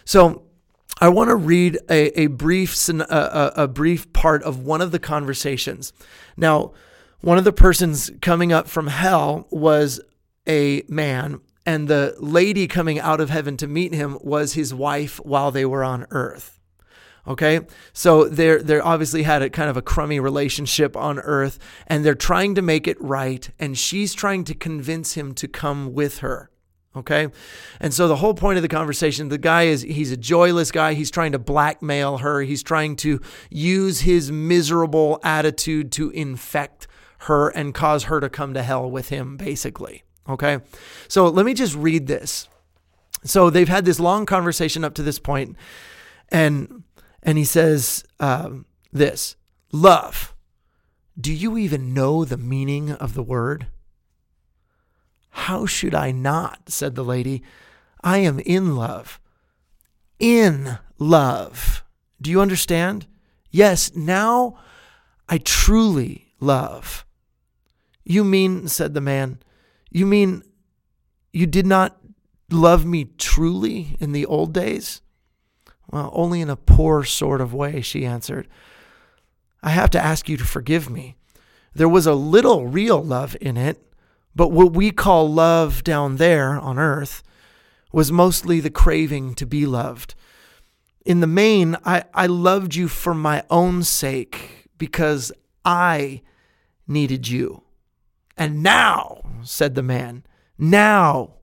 So 0.05 0.43
I 0.99 1.09
want 1.09 1.29
to 1.29 1.35
read 1.35 1.77
a, 1.89 2.21
a 2.21 2.27
brief 2.27 2.89
a, 2.89 3.53
a 3.55 3.67
brief 3.67 4.11
part 4.13 4.43
of 4.43 4.59
one 4.63 4.81
of 4.81 4.91
the 4.91 4.99
conversations. 4.99 5.93
Now, 6.37 6.73
one 7.21 7.37
of 7.37 7.43
the 7.43 7.53
persons 7.53 8.11
coming 8.21 8.51
up 8.51 8.67
from 8.67 8.87
hell 8.87 9.47
was 9.51 10.01
a 10.47 10.83
man 10.87 11.39
and 11.65 11.87
the 11.87 12.15
lady 12.19 12.67
coming 12.67 12.99
out 12.99 13.21
of 13.21 13.29
heaven 13.29 13.57
to 13.57 13.67
meet 13.67 13.93
him 13.93 14.17
was 14.21 14.53
his 14.53 14.73
wife 14.73 15.17
while 15.23 15.51
they 15.51 15.65
were 15.65 15.83
on 15.83 16.07
earth. 16.09 16.59
Okay, 17.27 17.61
so 17.93 18.27
they're 18.27 18.63
they're 18.63 18.83
obviously 18.83 19.21
had 19.21 19.43
a 19.43 19.49
kind 19.49 19.69
of 19.69 19.77
a 19.77 19.81
crummy 19.81 20.19
relationship 20.19 20.97
on 20.97 21.19
earth, 21.19 21.59
and 21.85 22.03
they're 22.03 22.15
trying 22.15 22.55
to 22.55 22.63
make 22.63 22.87
it 22.87 22.99
right, 22.99 23.47
and 23.59 23.77
she's 23.77 24.15
trying 24.15 24.43
to 24.45 24.55
convince 24.55 25.13
him 25.13 25.35
to 25.35 25.47
come 25.47 25.93
with 25.93 26.19
her. 26.19 26.49
Okay. 26.95 27.29
And 27.79 27.93
so 27.93 28.07
the 28.07 28.17
whole 28.17 28.33
point 28.33 28.57
of 28.57 28.63
the 28.63 28.67
conversation, 28.67 29.29
the 29.29 29.37
guy 29.37 29.63
is, 29.63 29.81
he's 29.83 30.11
a 30.11 30.17
joyless 30.17 30.71
guy. 30.71 30.93
He's 30.93 31.09
trying 31.09 31.31
to 31.31 31.39
blackmail 31.39 32.17
her. 32.17 32.41
He's 32.41 32.63
trying 32.63 32.97
to 32.97 33.21
use 33.49 34.01
his 34.01 34.29
miserable 34.29 35.17
attitude 35.23 35.93
to 35.93 36.09
infect 36.09 36.87
her 37.25 37.49
and 37.49 37.73
cause 37.73 38.05
her 38.05 38.19
to 38.19 38.29
come 38.29 38.53
to 38.53 38.63
hell 38.63 38.89
with 38.89 39.09
him, 39.09 39.37
basically. 39.37 40.03
Okay. 40.27 40.59
So 41.07 41.27
let 41.27 41.45
me 41.45 41.53
just 41.53 41.75
read 41.75 42.07
this. 42.07 42.47
So 43.23 43.49
they've 43.49 43.69
had 43.69 43.85
this 43.85 43.99
long 43.99 44.25
conversation 44.25 44.83
up 44.83 44.95
to 44.95 45.03
this 45.03 45.19
point, 45.19 45.55
and 46.29 46.83
and 47.21 47.37
he 47.37 47.45
says 47.45 48.03
um, 48.19 48.65
this 48.91 49.35
love. 49.71 50.33
Do 51.19 51.31
you 51.31 51.57
even 51.57 51.93
know 51.93 52.25
the 52.25 52.37
meaning 52.37 52.91
of 52.93 53.13
the 53.13 53.23
word? 53.23 53.67
How 55.29 55.65
should 55.65 55.93
I 55.93 56.11
not? 56.11 56.69
said 56.69 56.95
the 56.95 57.03
lady. 57.03 57.43
I 58.03 58.17
am 58.19 58.39
in 58.39 58.75
love. 58.75 59.19
In 60.17 60.79
love. 60.97 61.83
Do 62.19 62.31
you 62.31 62.41
understand? 62.41 63.05
Yes, 63.51 63.95
now 63.95 64.57
I 65.29 65.37
truly 65.37 66.33
love. 66.39 67.05
You 68.11 68.25
mean, 68.25 68.67
said 68.67 68.93
the 68.93 68.99
man, 68.99 69.39
you 69.89 70.05
mean 70.05 70.43
you 71.31 71.47
did 71.47 71.65
not 71.65 71.97
love 72.49 72.85
me 72.85 73.05
truly 73.17 73.95
in 74.01 74.11
the 74.11 74.25
old 74.25 74.53
days? 74.53 75.01
Well, 75.89 76.11
only 76.13 76.41
in 76.41 76.49
a 76.49 76.57
poor 76.57 77.05
sort 77.05 77.39
of 77.39 77.53
way, 77.53 77.79
she 77.79 78.05
answered. 78.05 78.49
I 79.63 79.69
have 79.69 79.89
to 79.91 80.03
ask 80.03 80.27
you 80.27 80.35
to 80.35 80.43
forgive 80.43 80.89
me. 80.89 81.15
There 81.73 81.87
was 81.87 82.05
a 82.05 82.13
little 82.13 82.67
real 82.67 83.01
love 83.01 83.37
in 83.39 83.55
it, 83.55 83.81
but 84.35 84.49
what 84.49 84.73
we 84.73 84.91
call 84.91 85.31
love 85.31 85.81
down 85.81 86.17
there 86.17 86.59
on 86.59 86.77
earth 86.77 87.23
was 87.93 88.11
mostly 88.11 88.59
the 88.59 88.69
craving 88.69 89.35
to 89.35 89.45
be 89.45 89.65
loved. 89.65 90.15
In 91.05 91.21
the 91.21 91.27
main, 91.27 91.77
I, 91.85 92.03
I 92.13 92.25
loved 92.25 92.75
you 92.75 92.89
for 92.89 93.13
my 93.13 93.45
own 93.49 93.83
sake 93.83 94.67
because 94.77 95.31
I 95.63 96.23
needed 96.85 97.29
you. 97.29 97.60
And 98.41 98.63
now, 98.63 99.21
said 99.43 99.75
the 99.75 99.83
man, 99.83 100.25
now 100.57 101.35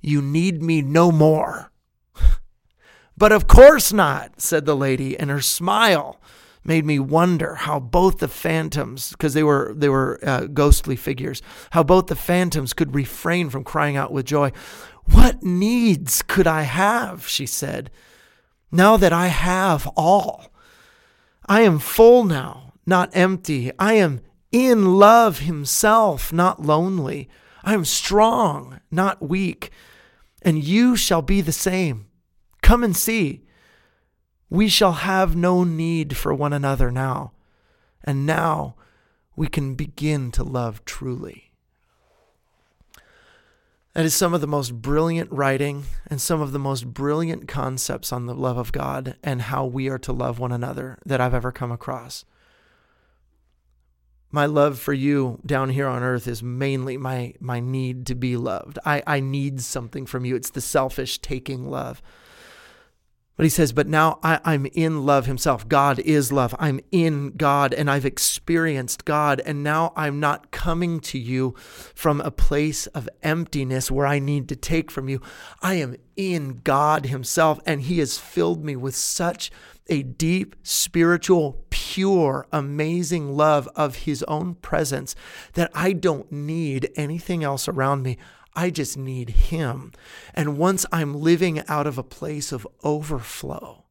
you 0.00 0.22
need 0.22 0.62
me 0.62 0.80
no 0.80 1.10
more. 1.10 1.72
but 3.16 3.32
of 3.32 3.48
course 3.48 3.92
not, 3.92 4.40
said 4.40 4.64
the 4.64 4.76
lady, 4.76 5.18
and 5.18 5.28
her 5.28 5.40
smile 5.40 6.20
made 6.62 6.86
me 6.86 7.00
wonder 7.00 7.56
how 7.56 7.80
both 7.80 8.18
the 8.18 8.28
phantoms, 8.28 9.10
because 9.10 9.34
they 9.34 9.42
were 9.42 9.74
they 9.76 9.88
were 9.88 10.20
uh, 10.22 10.46
ghostly 10.46 10.94
figures, 10.94 11.42
how 11.72 11.82
both 11.82 12.06
the 12.06 12.14
phantoms 12.14 12.74
could 12.74 12.94
refrain 12.94 13.50
from 13.50 13.64
crying 13.64 13.96
out 13.96 14.12
with 14.12 14.24
joy. 14.24 14.52
What 15.06 15.42
needs 15.42 16.22
could 16.22 16.46
I 16.46 16.62
have? 16.62 17.26
She 17.26 17.44
said. 17.44 17.90
Now 18.70 18.96
that 18.98 19.12
I 19.12 19.26
have 19.26 19.88
all, 19.96 20.52
I 21.44 21.62
am 21.62 21.80
full 21.80 22.22
now, 22.22 22.74
not 22.86 23.10
empty. 23.14 23.72
I 23.80 23.94
am 23.94 24.20
in 24.54 24.94
love 25.00 25.40
himself, 25.40 26.32
not 26.32 26.62
lonely. 26.62 27.28
I 27.64 27.74
am 27.74 27.84
strong, 27.84 28.78
not 28.88 29.20
weak. 29.20 29.72
And 30.42 30.62
you 30.62 30.94
shall 30.94 31.22
be 31.22 31.40
the 31.40 31.50
same. 31.50 32.06
Come 32.62 32.84
and 32.84 32.96
see. 32.96 33.42
We 34.48 34.68
shall 34.68 34.92
have 34.92 35.34
no 35.34 35.64
need 35.64 36.16
for 36.16 36.32
one 36.32 36.52
another 36.52 36.92
now. 36.92 37.32
And 38.04 38.26
now 38.26 38.76
we 39.34 39.48
can 39.48 39.74
begin 39.74 40.30
to 40.30 40.44
love 40.44 40.84
truly. 40.84 41.50
That 43.94 44.04
is 44.04 44.14
some 44.14 44.34
of 44.34 44.40
the 44.40 44.46
most 44.46 44.80
brilliant 44.80 45.32
writing 45.32 45.82
and 46.06 46.20
some 46.20 46.40
of 46.40 46.52
the 46.52 46.60
most 46.60 46.94
brilliant 46.94 47.48
concepts 47.48 48.12
on 48.12 48.26
the 48.26 48.34
love 48.36 48.56
of 48.56 48.70
God 48.70 49.16
and 49.24 49.42
how 49.42 49.66
we 49.66 49.88
are 49.88 49.98
to 49.98 50.12
love 50.12 50.38
one 50.38 50.52
another 50.52 51.00
that 51.04 51.20
I've 51.20 51.34
ever 51.34 51.50
come 51.50 51.72
across. 51.72 52.24
My 54.34 54.46
love 54.46 54.80
for 54.80 54.92
you 54.92 55.38
down 55.46 55.70
here 55.70 55.86
on 55.86 56.02
earth 56.02 56.26
is 56.26 56.42
mainly 56.42 56.96
my, 56.96 57.34
my 57.38 57.60
need 57.60 58.04
to 58.06 58.16
be 58.16 58.36
loved. 58.36 58.80
I, 58.84 59.00
I 59.06 59.20
need 59.20 59.60
something 59.60 60.06
from 60.06 60.24
you. 60.24 60.34
It's 60.34 60.50
the 60.50 60.60
selfish 60.60 61.18
taking 61.18 61.70
love. 61.70 62.02
But 63.36 63.44
he 63.44 63.50
says, 63.50 63.72
but 63.72 63.88
now 63.88 64.20
I, 64.22 64.54
am 64.54 64.66
in 64.66 65.04
love 65.04 65.26
himself. 65.26 65.68
God 65.68 65.98
is 65.98 66.30
love. 66.30 66.54
I'm 66.58 66.78
in 66.92 67.30
God 67.30 67.74
and 67.74 67.90
I've 67.90 68.06
experienced 68.06 69.04
God. 69.04 69.42
And 69.44 69.64
now 69.64 69.92
I'm 69.96 70.20
not 70.20 70.52
coming 70.52 71.00
to 71.00 71.18
you 71.18 71.54
from 71.94 72.20
a 72.20 72.30
place 72.30 72.86
of 72.88 73.08
emptiness 73.24 73.90
where 73.90 74.06
I 74.06 74.20
need 74.20 74.48
to 74.50 74.56
take 74.56 74.88
from 74.88 75.08
you. 75.08 75.20
I 75.60 75.74
am 75.74 75.96
in 76.16 76.60
God 76.62 77.06
himself 77.06 77.58
and 77.66 77.82
he 77.82 77.98
has 77.98 78.18
filled 78.18 78.64
me 78.64 78.76
with 78.76 78.94
such 78.94 79.50
a 79.88 80.02
deep, 80.02 80.54
spiritual, 80.62 81.64
pure, 81.70 82.46
amazing 82.52 83.36
love 83.36 83.68
of 83.74 83.96
his 83.96 84.22
own 84.24 84.54
presence 84.54 85.16
that 85.54 85.72
I 85.74 85.92
don't 85.92 86.30
need 86.30 86.90
anything 86.94 87.42
else 87.42 87.66
around 87.66 88.02
me. 88.02 88.16
I 88.56 88.70
just 88.70 88.96
need 88.96 89.30
Him. 89.30 89.92
And 90.32 90.58
once 90.58 90.86
I'm 90.92 91.14
living 91.14 91.62
out 91.68 91.86
of 91.86 91.98
a 91.98 92.02
place 92.02 92.52
of 92.52 92.66
overflow, 92.82 93.84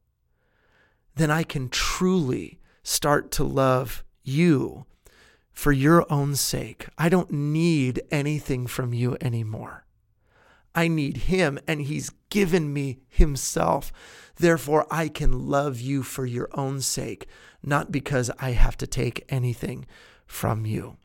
then 1.16 1.30
I 1.30 1.44
can 1.44 1.70
truly 1.70 2.60
start 2.84 3.32
to 3.32 3.44
love 3.44 4.04
you 4.24 4.86
for 5.52 5.72
your 5.72 6.12
own 6.12 6.36
sake. 6.36 6.88
I 6.98 7.10
don't 7.10 7.32
need 7.32 8.02
anything 8.10 8.68
from 8.68 8.94
you 8.94 9.18
anymore. 9.22 9.86
I 10.76 10.88
need 10.88 11.18
Him, 11.18 11.60
and 11.68 11.82
He's 11.82 12.10
given 12.30 12.74
me 12.74 13.00
Himself. 13.08 13.94
Therefore, 14.38 14.88
I 14.90 15.08
can 15.08 15.48
love 15.48 15.80
you 15.80 16.02
for 16.02 16.26
your 16.26 16.50
own 16.54 16.82
sake, 16.82 17.28
not 17.62 17.92
because 17.92 18.32
I 18.40 18.52
have 18.52 18.78
to 18.78 18.88
take 18.88 19.24
anything 19.30 19.86
from 20.26 20.66
you 20.66 20.98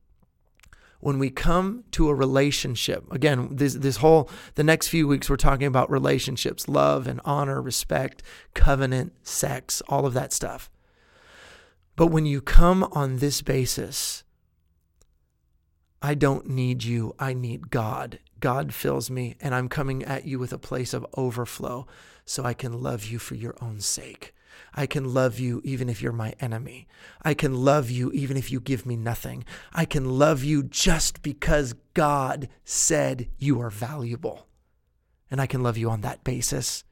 when 1.00 1.18
we 1.18 1.30
come 1.30 1.84
to 1.92 2.08
a 2.08 2.14
relationship. 2.14 3.11
Again 3.12 3.48
this 3.52 3.74
this 3.74 3.98
whole 3.98 4.30
the 4.54 4.64
next 4.64 4.88
few 4.88 5.06
weeks 5.06 5.30
we're 5.30 5.37
talking 5.37 5.66
about 5.66 5.90
relationships 5.90 6.68
love 6.68 7.06
and 7.06 7.20
honor 7.24 7.61
respect 7.62 8.22
covenant 8.54 9.12
sex 9.22 9.82
all 9.88 10.06
of 10.06 10.14
that 10.14 10.32
stuff. 10.32 10.70
But 11.96 12.08
when 12.08 12.26
you 12.26 12.40
come 12.40 12.84
on 12.92 13.18
this 13.18 13.42
basis 13.42 14.24
I 16.00 16.14
don't 16.14 16.48
need 16.48 16.84
you. 16.84 17.14
I 17.18 17.34
need 17.34 17.70
God. 17.70 18.20
God 18.38 18.72
fills 18.72 19.11
me 19.11 19.37
and 19.40 19.52
I'm 19.52 19.68
coming 19.68 20.04
at 20.04 20.26
you 20.26 20.38
with 20.38 20.52
a 20.52 20.58
place 20.58 20.94
of 20.94 21.04
overflow 21.14 21.87
so 22.24 22.44
I 22.44 22.54
can 22.54 22.82
love 22.82 23.04
you 23.06 23.18
for 23.18 23.34
your 23.34 23.56
own 23.61 23.80
sake 23.80 24.32
I 24.75 24.87
can 24.87 25.12
love 25.12 25.38
you 25.38 25.61
even 25.64 25.88
if 25.88 26.03
you're 26.03 26.12
my 26.12 26.35
enemy. 26.40 26.87
I 27.23 27.35
can 27.35 27.55
love 27.55 27.90
you 27.90 28.11
even 28.12 28.37
if 28.37 28.51
you 28.51 28.61
give 28.61 28.87
me 28.87 28.97
nothing. 28.97 29.44
I 29.73 29.85
can 29.85 30.05
love 30.18 30.44
you 30.44 30.62
just 30.62 31.23
because 31.23 31.75
God 31.94 32.49
said 32.64 33.29
you 33.38 33.61
are 33.61 33.71
valuable. 33.71 34.47
And 35.31 35.40
I 35.40 35.47
can 35.47 35.62
love 35.62 35.77
you 35.77 35.90
on 35.90 36.01
that 36.03 36.25
basis. 36.25 36.85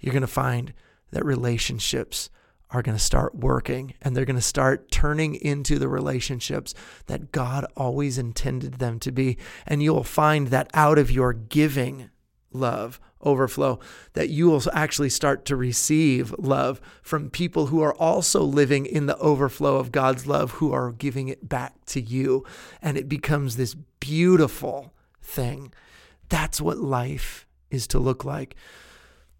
You're 0.00 0.12
going 0.12 0.22
to 0.22 0.26
find 0.26 0.72
that 1.10 1.24
relationships 1.24 2.30
are 2.70 2.82
going 2.82 2.96
to 2.96 3.02
start 3.02 3.36
working 3.36 3.94
and 4.02 4.16
they're 4.16 4.24
going 4.24 4.36
to 4.36 4.42
start 4.42 4.90
turning 4.90 5.34
into 5.36 5.78
the 5.78 5.88
relationships 5.88 6.74
that 7.06 7.30
God 7.30 7.64
always 7.76 8.18
intended 8.18 8.74
them 8.74 8.98
to 9.00 9.12
be. 9.12 9.38
And 9.66 9.82
you'll 9.82 10.04
find 10.04 10.48
that 10.48 10.70
out 10.74 10.98
of 10.98 11.10
your 11.10 11.32
giving 11.32 12.10
love 12.54 13.00
overflow, 13.22 13.80
that 14.12 14.28
you 14.28 14.48
will 14.48 14.62
actually 14.72 15.08
start 15.08 15.44
to 15.46 15.56
receive 15.56 16.34
love 16.38 16.80
from 17.02 17.30
people 17.30 17.66
who 17.66 17.80
are 17.82 17.94
also 17.94 18.42
living 18.42 18.86
in 18.86 19.06
the 19.06 19.16
overflow 19.18 19.76
of 19.76 19.92
God's 19.92 20.26
love, 20.26 20.52
who 20.52 20.72
are 20.72 20.92
giving 20.92 21.28
it 21.28 21.48
back 21.48 21.84
to 21.86 22.00
you. 22.00 22.44
And 22.82 22.96
it 22.96 23.08
becomes 23.08 23.56
this 23.56 23.74
beautiful 24.00 24.94
thing. 25.22 25.72
That's 26.28 26.60
what 26.60 26.78
life 26.78 27.46
is 27.70 27.86
to 27.88 27.98
look 27.98 28.24
like. 28.24 28.54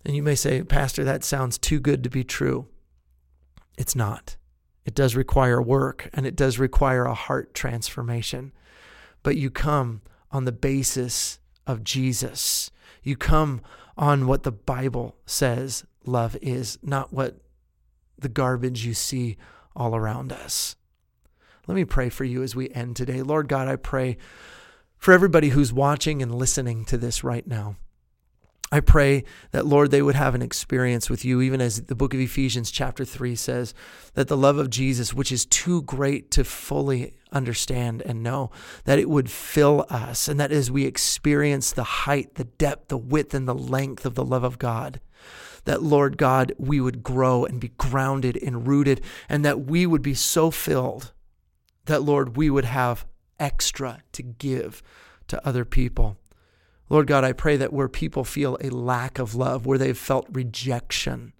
And 0.04 0.16
you 0.16 0.22
may 0.22 0.34
say, 0.34 0.62
Pastor, 0.62 1.04
that 1.04 1.24
sounds 1.24 1.58
too 1.58 1.80
good 1.80 2.02
to 2.04 2.10
be 2.10 2.24
true. 2.24 2.66
It's 3.78 3.96
not. 3.96 4.36
It 4.84 4.94
does 4.94 5.16
require 5.16 5.62
work 5.62 6.10
and 6.12 6.26
it 6.26 6.36
does 6.36 6.58
require 6.58 7.06
a 7.06 7.14
heart 7.14 7.54
transformation. 7.54 8.52
But 9.22 9.36
you 9.36 9.50
come 9.50 10.02
on 10.30 10.44
the 10.44 10.52
basis 10.52 11.38
of 11.66 11.84
Jesus 11.84 12.70
you 13.04 13.16
come 13.16 13.60
on 13.96 14.26
what 14.26 14.42
the 14.42 14.50
Bible 14.52 15.14
says 15.26 15.84
love 16.04 16.36
is, 16.42 16.78
not 16.82 17.12
what 17.12 17.36
the 18.18 18.28
garbage 18.28 18.84
you 18.84 18.94
see 18.94 19.36
all 19.76 19.94
around 19.94 20.32
us. 20.32 20.74
Let 21.66 21.74
me 21.76 21.84
pray 21.84 22.08
for 22.08 22.24
you 22.24 22.42
as 22.42 22.56
we 22.56 22.68
end 22.70 22.96
today. 22.96 23.22
Lord 23.22 23.48
God, 23.48 23.68
I 23.68 23.76
pray 23.76 24.18
For 25.04 25.12
everybody 25.12 25.50
who's 25.50 25.70
watching 25.70 26.22
and 26.22 26.34
listening 26.34 26.86
to 26.86 26.96
this 26.96 27.22
right 27.22 27.46
now, 27.46 27.76
I 28.74 28.80
pray 28.80 29.22
that, 29.52 29.66
Lord, 29.66 29.92
they 29.92 30.02
would 30.02 30.16
have 30.16 30.34
an 30.34 30.42
experience 30.42 31.08
with 31.08 31.24
you, 31.24 31.40
even 31.40 31.60
as 31.60 31.82
the 31.82 31.94
book 31.94 32.12
of 32.12 32.18
Ephesians, 32.18 32.72
chapter 32.72 33.04
3 33.04 33.36
says, 33.36 33.72
that 34.14 34.26
the 34.26 34.36
love 34.36 34.58
of 34.58 34.68
Jesus, 34.68 35.14
which 35.14 35.30
is 35.30 35.46
too 35.46 35.82
great 35.82 36.32
to 36.32 36.42
fully 36.42 37.14
understand 37.30 38.02
and 38.02 38.20
know, 38.20 38.50
that 38.82 38.98
it 38.98 39.08
would 39.08 39.30
fill 39.30 39.86
us, 39.90 40.26
and 40.26 40.40
that 40.40 40.50
as 40.50 40.72
we 40.72 40.86
experience 40.86 41.70
the 41.70 41.84
height, 41.84 42.34
the 42.34 42.46
depth, 42.46 42.88
the 42.88 42.96
width, 42.96 43.32
and 43.32 43.46
the 43.46 43.54
length 43.54 44.04
of 44.04 44.16
the 44.16 44.24
love 44.24 44.42
of 44.42 44.58
God, 44.58 45.00
that, 45.66 45.80
Lord 45.80 46.18
God, 46.18 46.52
we 46.58 46.80
would 46.80 47.04
grow 47.04 47.44
and 47.44 47.60
be 47.60 47.70
grounded 47.78 48.36
and 48.42 48.66
rooted, 48.66 49.02
and 49.28 49.44
that 49.44 49.66
we 49.66 49.86
would 49.86 50.02
be 50.02 50.14
so 50.14 50.50
filled 50.50 51.12
that, 51.84 52.02
Lord, 52.02 52.36
we 52.36 52.50
would 52.50 52.64
have 52.64 53.06
extra 53.38 54.02
to 54.10 54.24
give 54.24 54.82
to 55.28 55.46
other 55.46 55.64
people. 55.64 56.16
Lord 56.88 57.06
God, 57.06 57.24
I 57.24 57.32
pray 57.32 57.56
that 57.56 57.72
where 57.72 57.88
people 57.88 58.24
feel 58.24 58.58
a 58.60 58.70
lack 58.70 59.18
of 59.18 59.34
love, 59.34 59.66
where 59.66 59.78
they've 59.78 59.96
felt 59.96 60.28
rejection, 60.30 61.32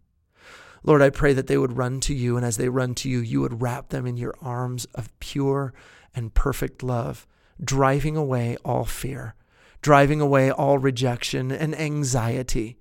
Lord, 0.82 1.00
I 1.00 1.08
pray 1.08 1.32
that 1.32 1.46
they 1.46 1.56
would 1.56 1.78
run 1.78 2.00
to 2.00 2.14
you, 2.14 2.36
and 2.36 2.44
as 2.44 2.58
they 2.58 2.68
run 2.68 2.94
to 2.96 3.08
you, 3.08 3.20
you 3.20 3.40
would 3.40 3.62
wrap 3.62 3.88
them 3.88 4.06
in 4.06 4.18
your 4.18 4.34
arms 4.42 4.84
of 4.94 5.18
pure 5.18 5.72
and 6.14 6.34
perfect 6.34 6.82
love, 6.82 7.26
driving 7.62 8.16
away 8.18 8.58
all 8.64 8.84
fear, 8.84 9.34
driving 9.80 10.20
away 10.20 10.50
all 10.50 10.78
rejection 10.78 11.50
and 11.50 11.74
anxiety. 11.78 12.76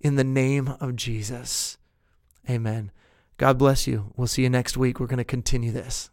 In 0.00 0.16
the 0.16 0.24
name 0.24 0.68
of 0.80 0.96
Jesus. 0.96 1.78
Amen. 2.48 2.90
God 3.36 3.58
bless 3.58 3.86
you. 3.86 4.12
We'll 4.16 4.26
see 4.26 4.42
you 4.42 4.50
next 4.50 4.76
week. 4.76 5.00
We're 5.00 5.06
going 5.06 5.18
to 5.18 5.24
continue 5.24 5.72
this. 5.72 6.10